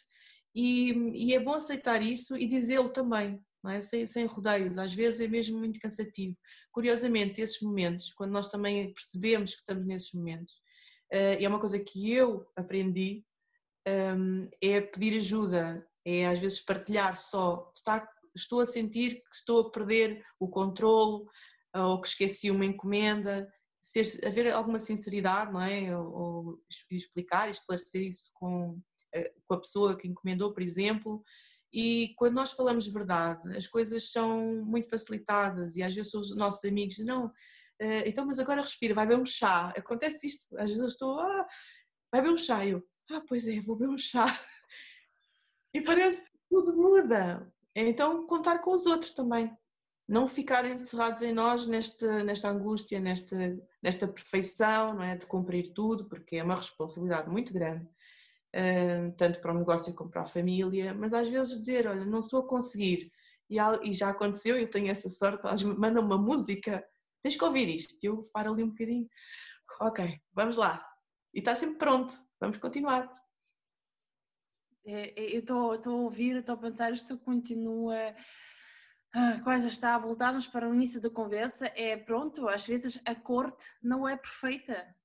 [0.53, 3.81] E, e é bom aceitar isso e dizê-lo também, é?
[3.81, 6.35] sem, sem rodeios, às vezes é mesmo muito cansativo.
[6.71, 10.53] Curiosamente, esses momentos, quando nós também percebemos que estamos nesses momentos,
[11.13, 13.23] uh, e é uma coisa que eu aprendi,
[13.87, 19.61] um, é pedir ajuda, é às vezes partilhar só, está, estou a sentir que estou
[19.61, 21.27] a perder o controlo,
[21.73, 23.49] ou que esqueci uma encomenda,
[23.93, 25.97] ter, haver alguma sinceridade, não é?
[25.97, 28.79] Ou, ou explicar, esclarecer isso com,
[29.13, 31.23] eh, com a pessoa que encomendou, por exemplo,
[31.73, 36.63] e quando nós falamos verdade, as coisas são muito facilitadas e às vezes os nossos
[36.65, 37.31] amigos, não,
[37.81, 39.73] Uh, então, mas agora respira, vai beber um chá.
[39.75, 41.47] Acontece isto, às vezes eu estou, ah,
[42.11, 42.63] vai beber um chá.
[42.63, 44.25] Eu, ah, pois é, vou beber um chá.
[45.73, 47.49] E parece que tudo muda.
[47.73, 49.49] Então, contar com os outros também.
[50.05, 53.37] Não ficar encerrados em nós nesta, nesta angústia, nesta,
[53.81, 55.15] nesta perfeição, não é?
[55.15, 57.87] De cumprir tudo, porque é uma responsabilidade muito grande,
[59.17, 60.93] tanto para o negócio como para a família.
[60.93, 63.11] Mas às vezes dizer, olha, não estou a conseguir.
[63.49, 63.57] E,
[63.93, 66.83] já aconteceu, eu tenho essa sorte, elas mandam uma música
[67.21, 67.95] tens que ouvir isto.
[68.03, 69.07] Eu paro ali um bocadinho,
[69.79, 70.85] ok, vamos lá.
[71.33, 73.09] E está sempre pronto, vamos continuar.
[74.85, 78.15] É, é eu estou a ouvir, estou a pensar, isto continua.
[79.13, 81.67] Ah, quase está a voltar-nos para o início da conversa.
[81.75, 84.95] É pronto, às vezes a corte não é perfeita.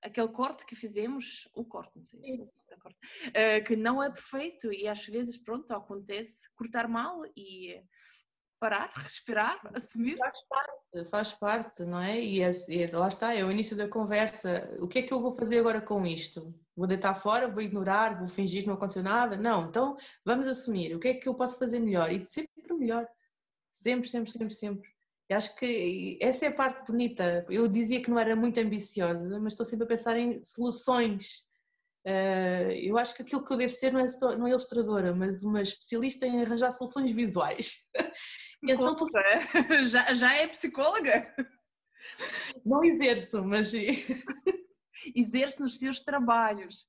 [0.00, 2.48] Aquele corte que fizemos, o corte, não sei,
[2.86, 7.82] uh, que não é perfeito e às vezes, pronto, acontece cortar mal e
[8.60, 10.16] parar, respirar, assumir?
[10.16, 12.20] Faz parte, faz parte, não é?
[12.20, 14.68] E, é, e é, lá está, é o início da conversa.
[14.80, 16.54] O que é que eu vou fazer agora com isto?
[16.76, 19.36] Vou deitar fora, vou ignorar, vou fingir que não aconteceu nada?
[19.36, 20.94] Não, então vamos assumir.
[20.94, 22.10] O que é que eu posso fazer melhor?
[22.10, 23.06] E sempre melhor.
[23.72, 24.90] Sempre, sempre, sempre, sempre.
[25.28, 27.44] Eu acho que essa é a parte bonita.
[27.50, 31.46] Eu dizia que não era muito ambiciosa, mas estou sempre a pensar em soluções.
[32.08, 35.14] Uh, eu acho que aquilo que eu devo ser não é, só, não é ilustradora,
[35.14, 37.84] mas uma especialista em arranjar soluções visuais.
[38.62, 39.04] então, tô...
[39.86, 41.34] já, já é psicóloga?
[42.64, 43.72] Não exerço, mas.
[45.14, 46.86] exerce nos seus trabalhos.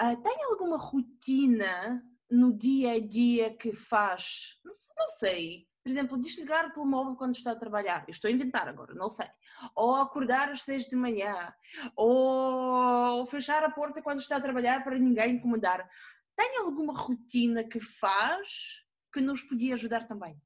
[0.00, 4.56] Uh, tem alguma rotina no dia a dia que faz?
[4.96, 8.04] Não sei, por exemplo, desligar o telemóvel quando está a trabalhar.
[8.06, 9.26] Eu estou a inventar agora, não sei.
[9.74, 11.52] Ou acordar às seis de manhã.
[11.96, 15.88] Ou fechar a porta quando está a trabalhar para ninguém incomodar.
[16.36, 20.40] Tem alguma rotina que faz que nos podia ajudar também?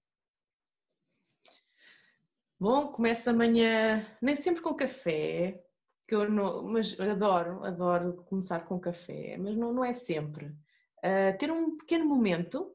[2.59, 5.63] Bom, começa amanhã, nem sempre com café,
[6.07, 10.47] que eu não, mas adoro, adoro começar com café, mas não, não é sempre.
[10.99, 12.75] Uh, ter um pequeno momento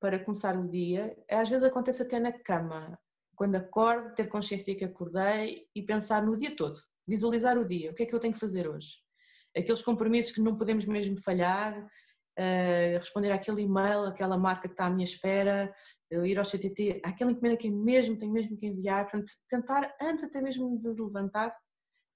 [0.00, 2.98] para começar o dia, às vezes acontece até na cama,
[3.34, 7.94] quando acordo, ter consciência que acordei e pensar no dia todo, visualizar o dia, o
[7.94, 8.96] que é que eu tenho que fazer hoje.
[9.56, 14.86] Aqueles compromissos que não podemos mesmo falhar, uh, responder àquele e-mail, aquela marca que está
[14.86, 15.72] à minha espera,
[16.10, 20.24] ir ao CTT, aquela encomenda que é mesmo, tenho mesmo que enviar, portanto, tentar, antes
[20.24, 21.54] até mesmo de levantar,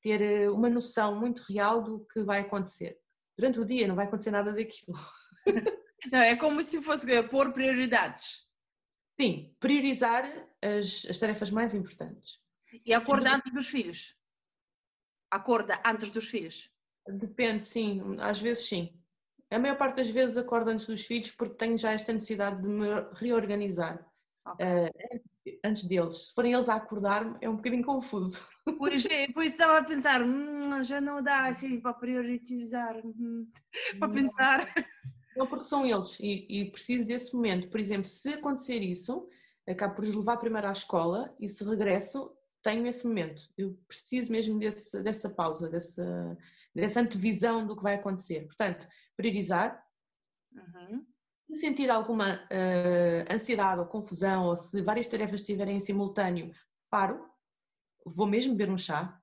[0.03, 2.99] ter eh, uma noção muito real do que vai acontecer.
[3.39, 4.99] Durante o dia não vai acontecer nada daquilo.
[6.11, 8.43] Não, é como se fosse eh, pôr prioridades.
[9.21, 10.25] Sim, priorizar
[10.63, 12.41] as, as tarefas mais importantes.
[12.85, 14.17] E acorda antes dos filhos?
[15.31, 16.71] Acorda antes dos filhos?
[17.07, 18.17] Depende, sim.
[18.21, 18.99] Às vezes sim.
[19.51, 22.69] A maior parte das vezes acordo antes dos filhos porque tenho já esta necessidade de
[22.69, 24.05] me reorganizar.
[24.47, 24.67] Okay.
[24.67, 25.21] Uh,
[25.65, 26.29] antes deles.
[26.29, 28.43] Se forem eles a acordar-me, é um bocadinho confuso.
[28.79, 33.51] Pois é, pois estava a pensar, hum, já não dá assim para priorizar, hum,
[33.99, 34.73] para pensar.
[35.37, 37.69] Não, porque são eles e, e, preciso desse momento.
[37.69, 39.29] Por exemplo, se acontecer isso,
[39.67, 43.43] acabo por os levar primeiro à escola e se regresso, tenho esse momento.
[43.57, 46.39] Eu preciso mesmo desse, dessa pausa, dessa,
[46.75, 48.47] dessa antevisão do que vai acontecer.
[48.47, 49.83] Portanto, priorizar.
[50.53, 51.05] Uhum.
[51.51, 56.53] Se sentir alguma uh, ansiedade ou confusão, ou se várias tarefas estiverem em simultâneo,
[56.89, 57.27] paro,
[58.07, 59.21] vou mesmo beber um chá,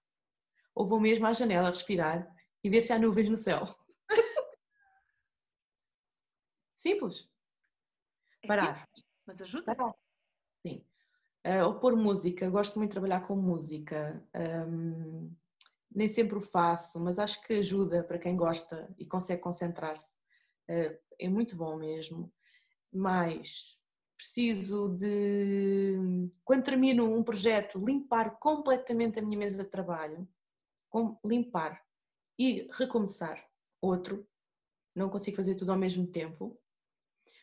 [0.76, 2.28] ou vou mesmo à janela respirar
[2.64, 3.68] e ver se há nuvens no céu.
[6.80, 7.30] Simples.
[8.42, 8.78] É Parar.
[8.78, 9.76] Simples, mas ajuda.
[9.76, 9.94] Parar.
[10.66, 10.86] Sim.
[11.46, 14.26] Uh, ou pôr música, gosto muito de trabalhar com música.
[14.34, 15.36] Um,
[15.94, 20.16] nem sempre o faço, mas acho que ajuda para quem gosta e consegue concentrar-se.
[20.70, 22.32] Uh, é muito bom mesmo.
[22.94, 23.82] Mas
[24.16, 30.28] preciso de, quando termino um projeto, limpar completamente a minha mesa de trabalho,
[31.26, 31.86] limpar
[32.38, 33.46] e recomeçar
[33.82, 34.26] outro.
[34.96, 36.58] Não consigo fazer tudo ao mesmo tempo.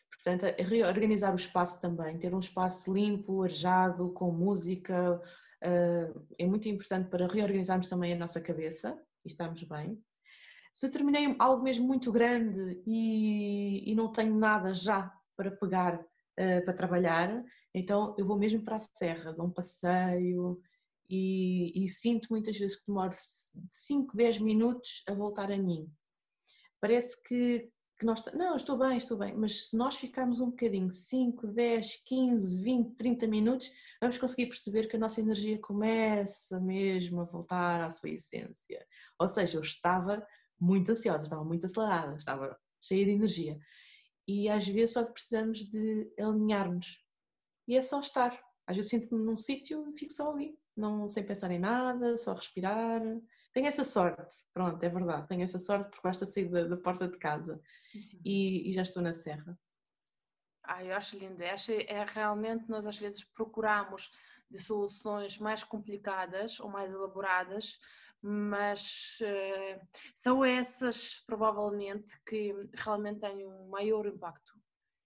[0.09, 5.21] Portanto, reorganizar o espaço também, ter um espaço limpo, arejado, com música,
[5.61, 10.01] eh, é muito importante para reorganizarmos também a nossa cabeça e estamos bem.
[10.73, 16.63] Se terminei algo mesmo muito grande e, e não tenho nada já para pegar uh,
[16.63, 17.43] para trabalhar,
[17.73, 20.61] então eu vou mesmo para a serra, dou um passeio
[21.09, 25.91] e, e sinto muitas vezes que demoro 5, 10 minutos a voltar a mim.
[26.79, 30.91] Parece que que nós, não, estou bem, estou bem, mas se nós ficarmos um bocadinho,
[30.91, 37.21] 5, 10, 15, 20, 30 minutos, vamos conseguir perceber que a nossa energia começa mesmo
[37.21, 38.85] a voltar à sua essência.
[39.19, 40.25] Ou seja, eu estava
[40.59, 43.59] muito ansiosa, estava muito acelerada, estava cheia de energia.
[44.27, 47.03] E às vezes só precisamos de alinharmos.
[47.67, 48.39] E é só estar.
[48.67, 52.33] Às vezes sinto-me num sítio e fico só ali, não, sem pensar em nada, só
[52.33, 53.01] respirar,
[53.57, 57.07] tenho essa sorte, pronto, é verdade, tenho essa sorte porque basta sair da, da porta
[57.07, 57.59] de casa
[57.95, 58.21] uhum.
[58.23, 59.57] e, e, já estou na serra.
[60.61, 64.11] Ah, eu acho lindo, acho, é realmente nós às vezes procuramos
[64.47, 67.79] de soluções mais complicadas ou mais elaboradas,
[68.21, 74.53] mas uh, são essas provavelmente que realmente têm um maior impacto.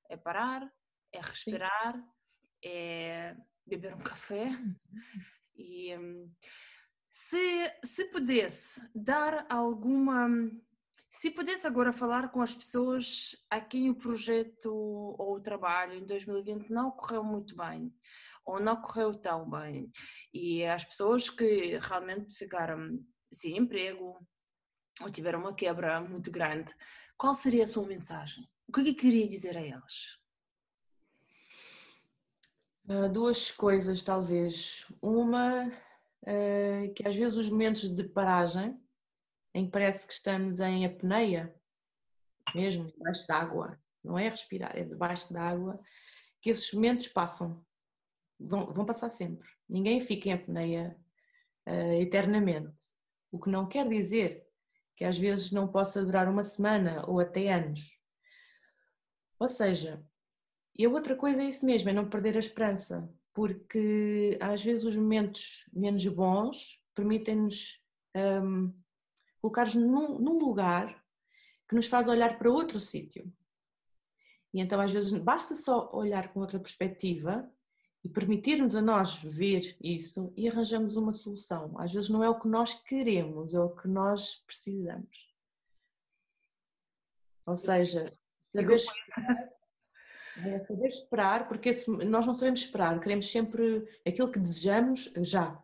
[0.09, 0.69] É parar,
[1.13, 2.03] é respirar, Sim.
[2.65, 4.75] é beber um café uhum.
[5.55, 6.35] e um,
[7.31, 10.27] se, se pudesse dar alguma.
[11.09, 16.05] Se pudesse agora falar com as pessoas a quem o projeto ou o trabalho em
[16.05, 17.93] 2020 não correu muito bem,
[18.45, 19.89] ou não correu tão bem,
[20.33, 22.99] e as pessoas que realmente ficaram
[23.31, 24.25] sem emprego,
[25.01, 26.73] ou tiveram uma quebra muito grande,
[27.17, 28.47] qual seria a sua mensagem?
[28.67, 30.17] O que é que queria dizer a elas?
[32.87, 34.85] Uh, duas coisas, talvez.
[35.01, 35.69] Uma,
[36.95, 38.79] que às vezes os momentos de paragem,
[39.53, 41.53] em que parece que estamos em apneia,
[42.53, 45.79] mesmo debaixo d'água, não é respirar, é debaixo d'água,
[46.41, 47.63] que esses momentos passam,
[48.39, 49.47] vão, vão passar sempre.
[49.69, 50.97] Ninguém fica em apneia
[51.67, 52.85] uh, eternamente.
[53.31, 54.45] O que não quer dizer
[54.95, 57.99] que às vezes não possa durar uma semana ou até anos.
[59.39, 60.05] Ou seja,
[60.77, 64.85] e a outra coisa é isso mesmo, é não perder a esperança, porque às vezes
[64.85, 67.83] os momentos menos bons permitem-nos
[68.15, 68.73] um,
[69.41, 71.03] colocar-nos num, num lugar
[71.67, 73.31] que nos faz olhar para outro sítio.
[74.53, 77.49] E então, às vezes, basta só olhar com outra perspectiva
[78.03, 81.73] e permitirmos a nós ver isso e arranjamos uma solução.
[81.77, 85.31] Às vezes não é o que nós queremos, é o que nós precisamos.
[87.45, 88.77] Ou seja, saber
[90.45, 91.71] é saber esperar, porque
[92.07, 95.61] nós não sabemos esperar, queremos sempre aquilo que desejamos já,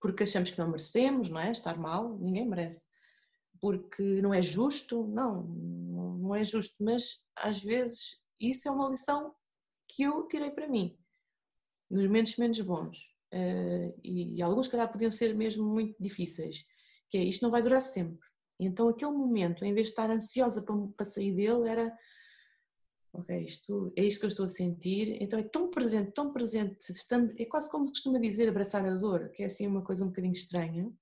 [0.00, 1.50] porque achamos que não merecemos, não é?
[1.50, 2.86] Estar mal, ninguém merece.
[3.60, 9.34] Porque não é justo, não, não é justo, mas às vezes isso é uma lição
[9.88, 10.98] que eu tirei para mim
[11.90, 12.98] nos momentos menos bons.
[13.32, 16.64] Uh, e, e, alguns, calhar, podiam ser mesmo muito difíceis,
[17.10, 18.28] que é isto não vai durar sempre.
[18.60, 21.92] Então, aquele momento, em vez de estar ansiosa para, para sair dele, era
[23.14, 26.90] ok, isto, é isto que eu estou a sentir, então é tão presente, tão presente,
[26.90, 30.08] estamos, é quase como costuma dizer abraçar a dor, que é assim uma coisa um
[30.08, 30.92] bocadinho estranha,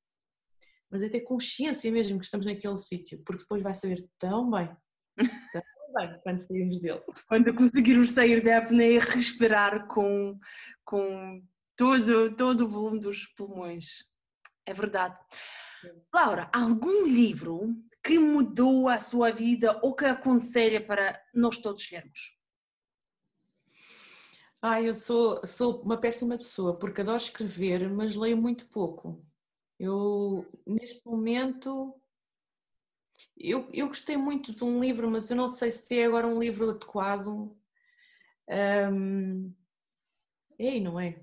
[0.91, 4.69] mas é ter consciência mesmo que estamos naquele sítio, porque depois vai saber tão bem,
[5.53, 5.63] tão
[5.97, 7.03] bem quando saímos dele.
[7.27, 10.39] Quando conseguirmos sair da apneia e respirar com,
[10.85, 11.43] com
[11.77, 14.05] todo, todo o volume dos pulmões.
[14.67, 15.19] É verdade.
[16.15, 22.37] Laura, algum livro que mudou a sua vida ou que aconselha para nós todos lermos?
[24.61, 29.25] Ah, eu sou, sou uma péssima pessoa porque adoro escrever, mas leio muito pouco.
[29.79, 32.01] Eu, neste momento,
[33.37, 36.39] eu, eu gostei muito de um livro, mas eu não sei se é agora um
[36.39, 37.57] livro adequado.
[38.93, 39.53] Um,
[40.59, 41.19] Ei, não é?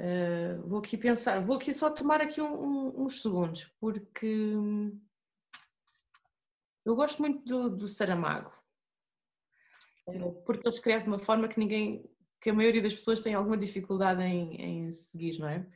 [0.00, 4.98] Uh, vou aqui pensar, vou aqui só tomar aqui um, um, uns segundos, porque hum,
[6.86, 8.50] eu gosto muito do, do Saramago,
[10.46, 13.58] porque ele escreve de uma forma que ninguém, que a maioria das pessoas tem alguma
[13.58, 15.66] dificuldade em, em seguir, não é?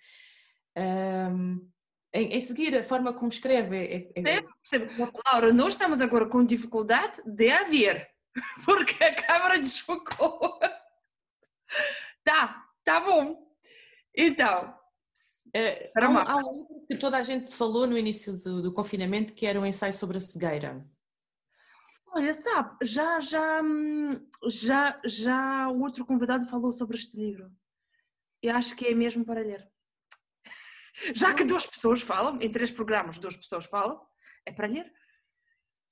[1.30, 1.70] Um,
[2.14, 3.76] em, em, seguir a forma como escreve.
[3.76, 4.40] É, é...
[4.40, 4.90] Percebe,
[5.26, 8.08] Laura, nós estamos agora com dificuldade de haver,
[8.64, 10.58] porque a câmara desfocou.
[12.24, 13.43] Tá, tá bom.
[14.16, 14.78] Então.
[15.56, 18.72] É, há, um, há, um, livro que toda a gente falou no início do, do
[18.72, 20.84] confinamento que era um ensaio sobre a cegueira.
[22.08, 23.60] Olha, sabe, já, já,
[24.48, 27.50] já, já o outro convidado falou sobre este livro.
[28.42, 29.68] Eu acho que é mesmo para ler.
[31.14, 34.00] Já que duas pessoas falam, em três programas duas pessoas falam,
[34.44, 34.92] é para ler.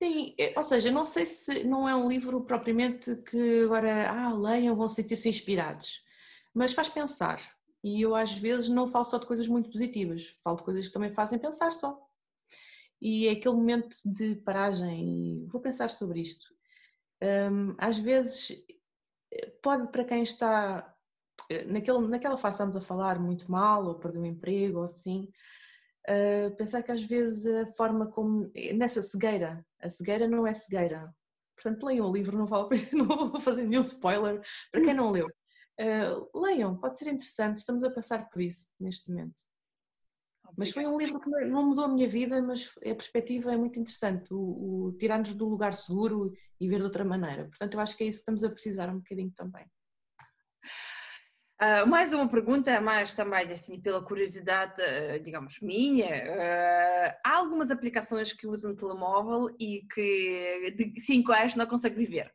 [0.00, 4.32] Sim, é, ou seja, não sei se não é um livro propriamente que agora, ah,
[4.34, 6.02] leiam, vão sentir-se inspirados,
[6.54, 7.40] mas faz pensar.
[7.82, 10.92] E eu às vezes não falo só de coisas muito positivas, falo de coisas que
[10.92, 12.00] também fazem pensar só.
[13.00, 16.46] E é aquele momento de paragem vou pensar sobre isto.
[17.22, 18.64] Um, às vezes
[19.62, 20.94] pode para quem está
[21.50, 25.28] eh, naquele, naquela fase estamos a falar muito mal ou perdeu o emprego ou assim,
[26.08, 31.14] uh, pensar que às vezes a forma como nessa cegueira a cegueira não é cegueira.
[31.56, 32.46] Portanto, leiam o livro, não
[32.92, 35.28] não vou fazer nenhum spoiler para quem não leu.
[35.82, 39.42] Uh, leiam, pode ser interessante, estamos a passar por isso neste momento.
[40.56, 43.80] Mas foi um livro que não mudou a minha vida, mas a perspectiva é muito
[43.80, 47.44] interessante, o, o tirar-nos do lugar seguro e ver de outra maneira.
[47.46, 49.66] Portanto, eu acho que é isso que estamos a precisar um bocadinho também.
[51.60, 56.08] Uh, mais uma pergunta, mais também assim, pela curiosidade, uh, digamos, minha.
[56.08, 62.32] Uh, há algumas aplicações que usam telemóvel e que de 5 anos não consegue viver?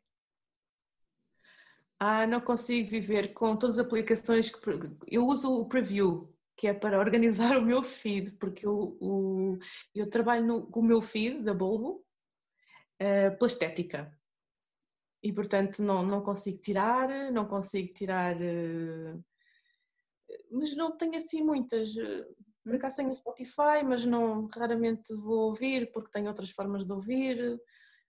[2.00, 4.70] Ah, não consigo viver com todas as aplicações que
[5.08, 9.58] eu uso o Preview, que é para organizar o meu feed, porque eu, o,
[9.94, 12.04] eu trabalho no, com o meu feed da Bulbo
[12.98, 14.12] pela estética
[15.22, 19.16] e portanto não, não consigo tirar, não consigo tirar, eh,
[20.50, 21.96] mas não tenho assim muitas.
[21.96, 22.24] Eh,
[22.64, 27.60] por acaso tenho Spotify, mas não raramente vou ouvir porque tenho outras formas de ouvir.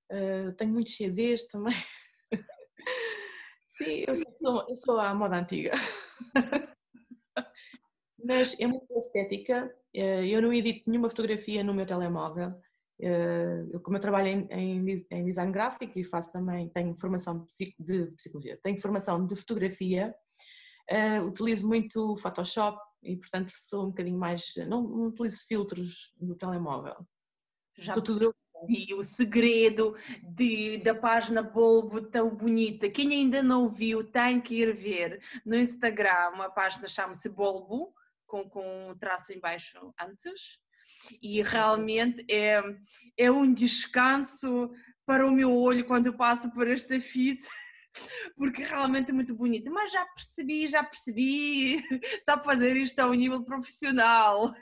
[0.09, 1.75] Eh, tenho muitos CDs também.
[3.79, 5.71] Sim, eu sou, eu sou a moda antiga.
[8.23, 9.75] mas é muito estética.
[9.93, 12.53] Eu não edito nenhuma fotografia no meu telemóvel
[12.99, 17.45] eu, como eu trabalho em, em, em, design gráfico e faço também, tenho formação
[17.79, 20.13] de, psicologia, tenho formação de fotografia,
[20.91, 24.53] uh, utilizo muito Photoshop e, portanto, sou um bocadinho mais.
[24.67, 26.95] Não, não utilizo filtros no telemóvel.
[27.77, 28.33] Já sou tudo eu.
[28.67, 32.89] E o segredo de, da página Bulbo tão bonita.
[32.89, 36.41] Quem ainda não viu tem que ir ver no Instagram.
[36.41, 37.93] A página chama-se Bulbo,
[38.25, 40.59] com, com um traço embaixo antes.
[41.21, 42.61] E realmente é,
[43.17, 44.71] é um descanso
[45.05, 47.47] para o meu olho quando eu passo por esta fita
[48.35, 49.71] porque realmente é muito bonito.
[49.71, 51.81] Mas já percebi, já percebi,
[52.21, 54.53] sabe fazer isto a um nível profissional.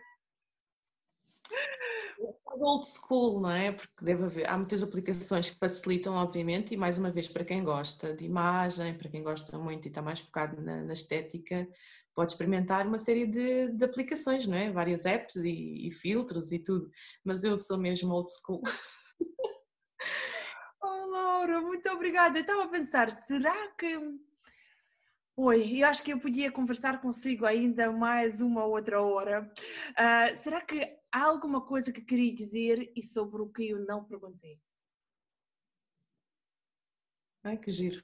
[2.60, 3.72] Old school, não é?
[3.72, 7.64] Porque deve haver, há muitas aplicações que facilitam, obviamente, e mais uma vez, para quem
[7.64, 11.68] gosta de imagem, para quem gosta muito e está mais focado na, na estética,
[12.16, 14.72] pode experimentar uma série de, de, aplicações, não é?
[14.72, 16.90] Várias apps e, e filtros e tudo,
[17.24, 18.62] mas eu sou mesmo old school.
[21.38, 22.38] Laura, muito obrigada.
[22.38, 23.98] Eu estava a pensar, será que.
[25.40, 29.48] Oi, eu acho que eu podia conversar consigo ainda mais uma outra hora.
[29.92, 34.04] Uh, será que há alguma coisa que queria dizer e sobre o que eu não
[34.04, 34.60] perguntei?
[37.44, 38.04] Ai, que giro.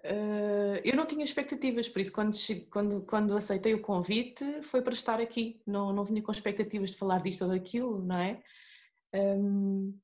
[0.00, 2.36] Uh, eu não tinha expectativas, por isso quando,
[2.68, 6.98] quando, quando aceitei o convite foi para estar aqui, não, não vinha com expectativas de
[6.98, 8.42] falar disto ou daquilo, não é?
[9.14, 9.98] Um,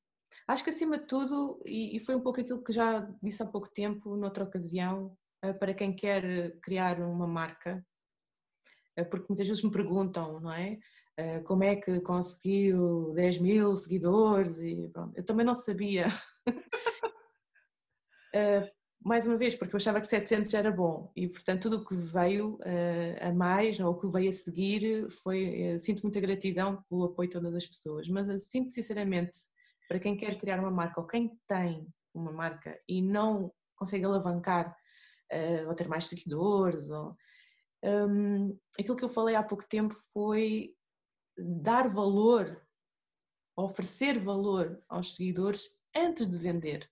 [0.47, 3.69] Acho que acima de tudo, e, foi um pouco aquilo que já disse há pouco
[3.69, 5.15] tempo, noutra ocasião,
[5.59, 7.83] para quem quer criar uma marca,
[8.95, 10.77] eh, porque muitas vezes me perguntam, não é?
[11.17, 15.17] Eh, como é que conseguiu 10 mil seguidores e pronto.
[15.17, 16.07] Eu também não sabia.
[19.03, 21.85] mais uma vez, porque eu achava que 700 já era bom e, portanto, tudo o
[21.85, 22.59] que veio
[23.19, 25.75] a mais ou o que veio a seguir foi.
[25.79, 29.37] Sinto muita gratidão pelo apoio de todas as pessoas, mas sinto sinceramente
[29.87, 34.77] para quem quer criar uma marca ou quem tem uma marca e não consegue alavancar
[35.31, 36.89] uh, ou ter mais seguidores.
[36.89, 37.15] Ou,
[37.83, 40.75] um, aquilo que eu falei há pouco tempo foi
[41.37, 42.61] dar valor,
[43.55, 46.89] oferecer valor aos seguidores antes de vender.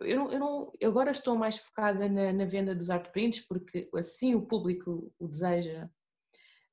[0.00, 3.40] Eu, não, eu, não, eu agora estou mais focada na, na, venda dos art prints
[3.46, 5.88] porque assim o público o deseja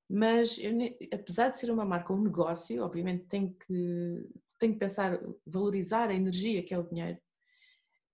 [0.09, 0.71] mas eu,
[1.13, 4.27] apesar de ser uma marca, um negócio, obviamente tem que
[4.57, 7.17] tenho que pensar, valorizar a energia que é o dinheiro,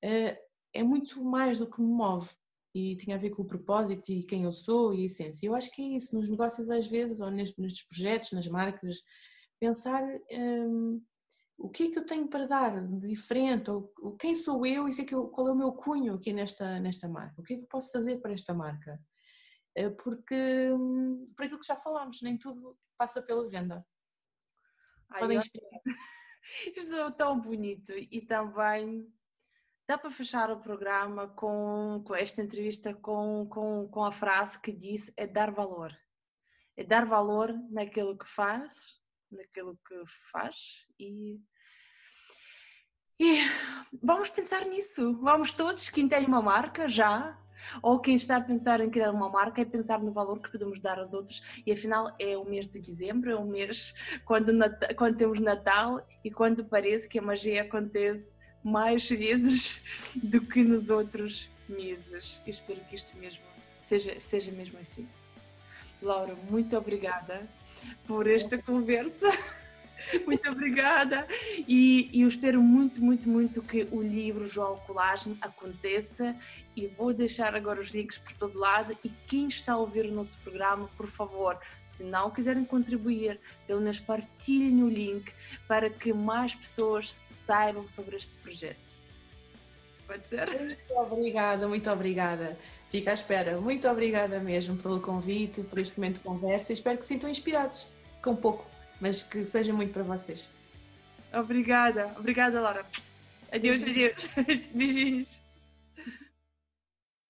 [0.03, 0.39] eh,
[0.75, 2.29] é muito mais do que me move
[2.73, 5.47] e tinha a ver com o propósito e quem eu sou e a essência.
[5.47, 8.97] Eu acho que é isso, nos negócios às vezes, ou nestes projetos, nas marcas,
[9.57, 11.01] pensar um,
[11.57, 14.95] o que é que eu tenho para dar de diferente, ou, quem sou eu e
[14.95, 17.53] que é que eu, qual é o meu cunho aqui nesta, nesta marca, o que
[17.53, 18.99] é que eu posso fazer para esta marca.
[19.75, 23.85] Eh, porque, hum, por aquilo que já falámos, nem tudo passa pela venda.
[25.11, 25.39] Ai, Podem.
[25.39, 29.09] Isto é tão bonito e também
[29.87, 34.71] dá para fechar o programa com, com esta entrevista com, com, com a frase que
[34.71, 35.95] disse é dar valor.
[36.75, 38.99] É dar valor naquilo que faz,
[39.31, 41.39] naquilo que faz e,
[43.19, 43.37] e
[44.03, 45.17] vamos pensar nisso.
[45.21, 47.39] Vamos todos, quem tem uma marca já,
[47.81, 50.79] ou quem está a pensar em criar uma marca é pensar no valor que podemos
[50.79, 53.93] dar aos outros e afinal é o mês de dezembro, é o mês
[54.25, 54.51] quando,
[54.97, 58.34] quando temos Natal e quando parece que a magia acontece
[58.65, 59.79] mais vezes
[60.17, 62.41] do que nos outros meses.
[62.45, 63.43] Eu espero que isto mesmo
[63.83, 65.07] seja, seja mesmo assim.
[66.01, 67.47] Laura, muito obrigada
[68.07, 69.29] por esta conversa.
[70.25, 71.27] Muito obrigada.
[71.67, 76.35] E, eu espero muito, muito, muito que o livro João Colagem aconteça.
[76.75, 78.97] E vou deixar agora os links por todo lado.
[79.03, 83.79] E quem está a ouvir o nosso programa, por favor, se não quiserem contribuir, pelo
[83.79, 85.33] menos partilhem o link
[85.67, 88.93] para que mais pessoas saibam sobre este projeto.
[90.05, 90.47] Pode ser?
[90.59, 92.57] Muito obrigada, muito obrigada.
[92.89, 93.59] Fica à espera.
[93.59, 96.73] Muito obrigada mesmo pelo convite, por este momento de conversa.
[96.73, 97.89] Espero que se sintam inspirados
[98.21, 100.49] com pouco mas que seja muito para vocês.
[101.33, 102.85] Obrigada, obrigada, Laura.
[103.51, 104.29] Adeus, adeus.
[104.73, 105.44] Beijinhos.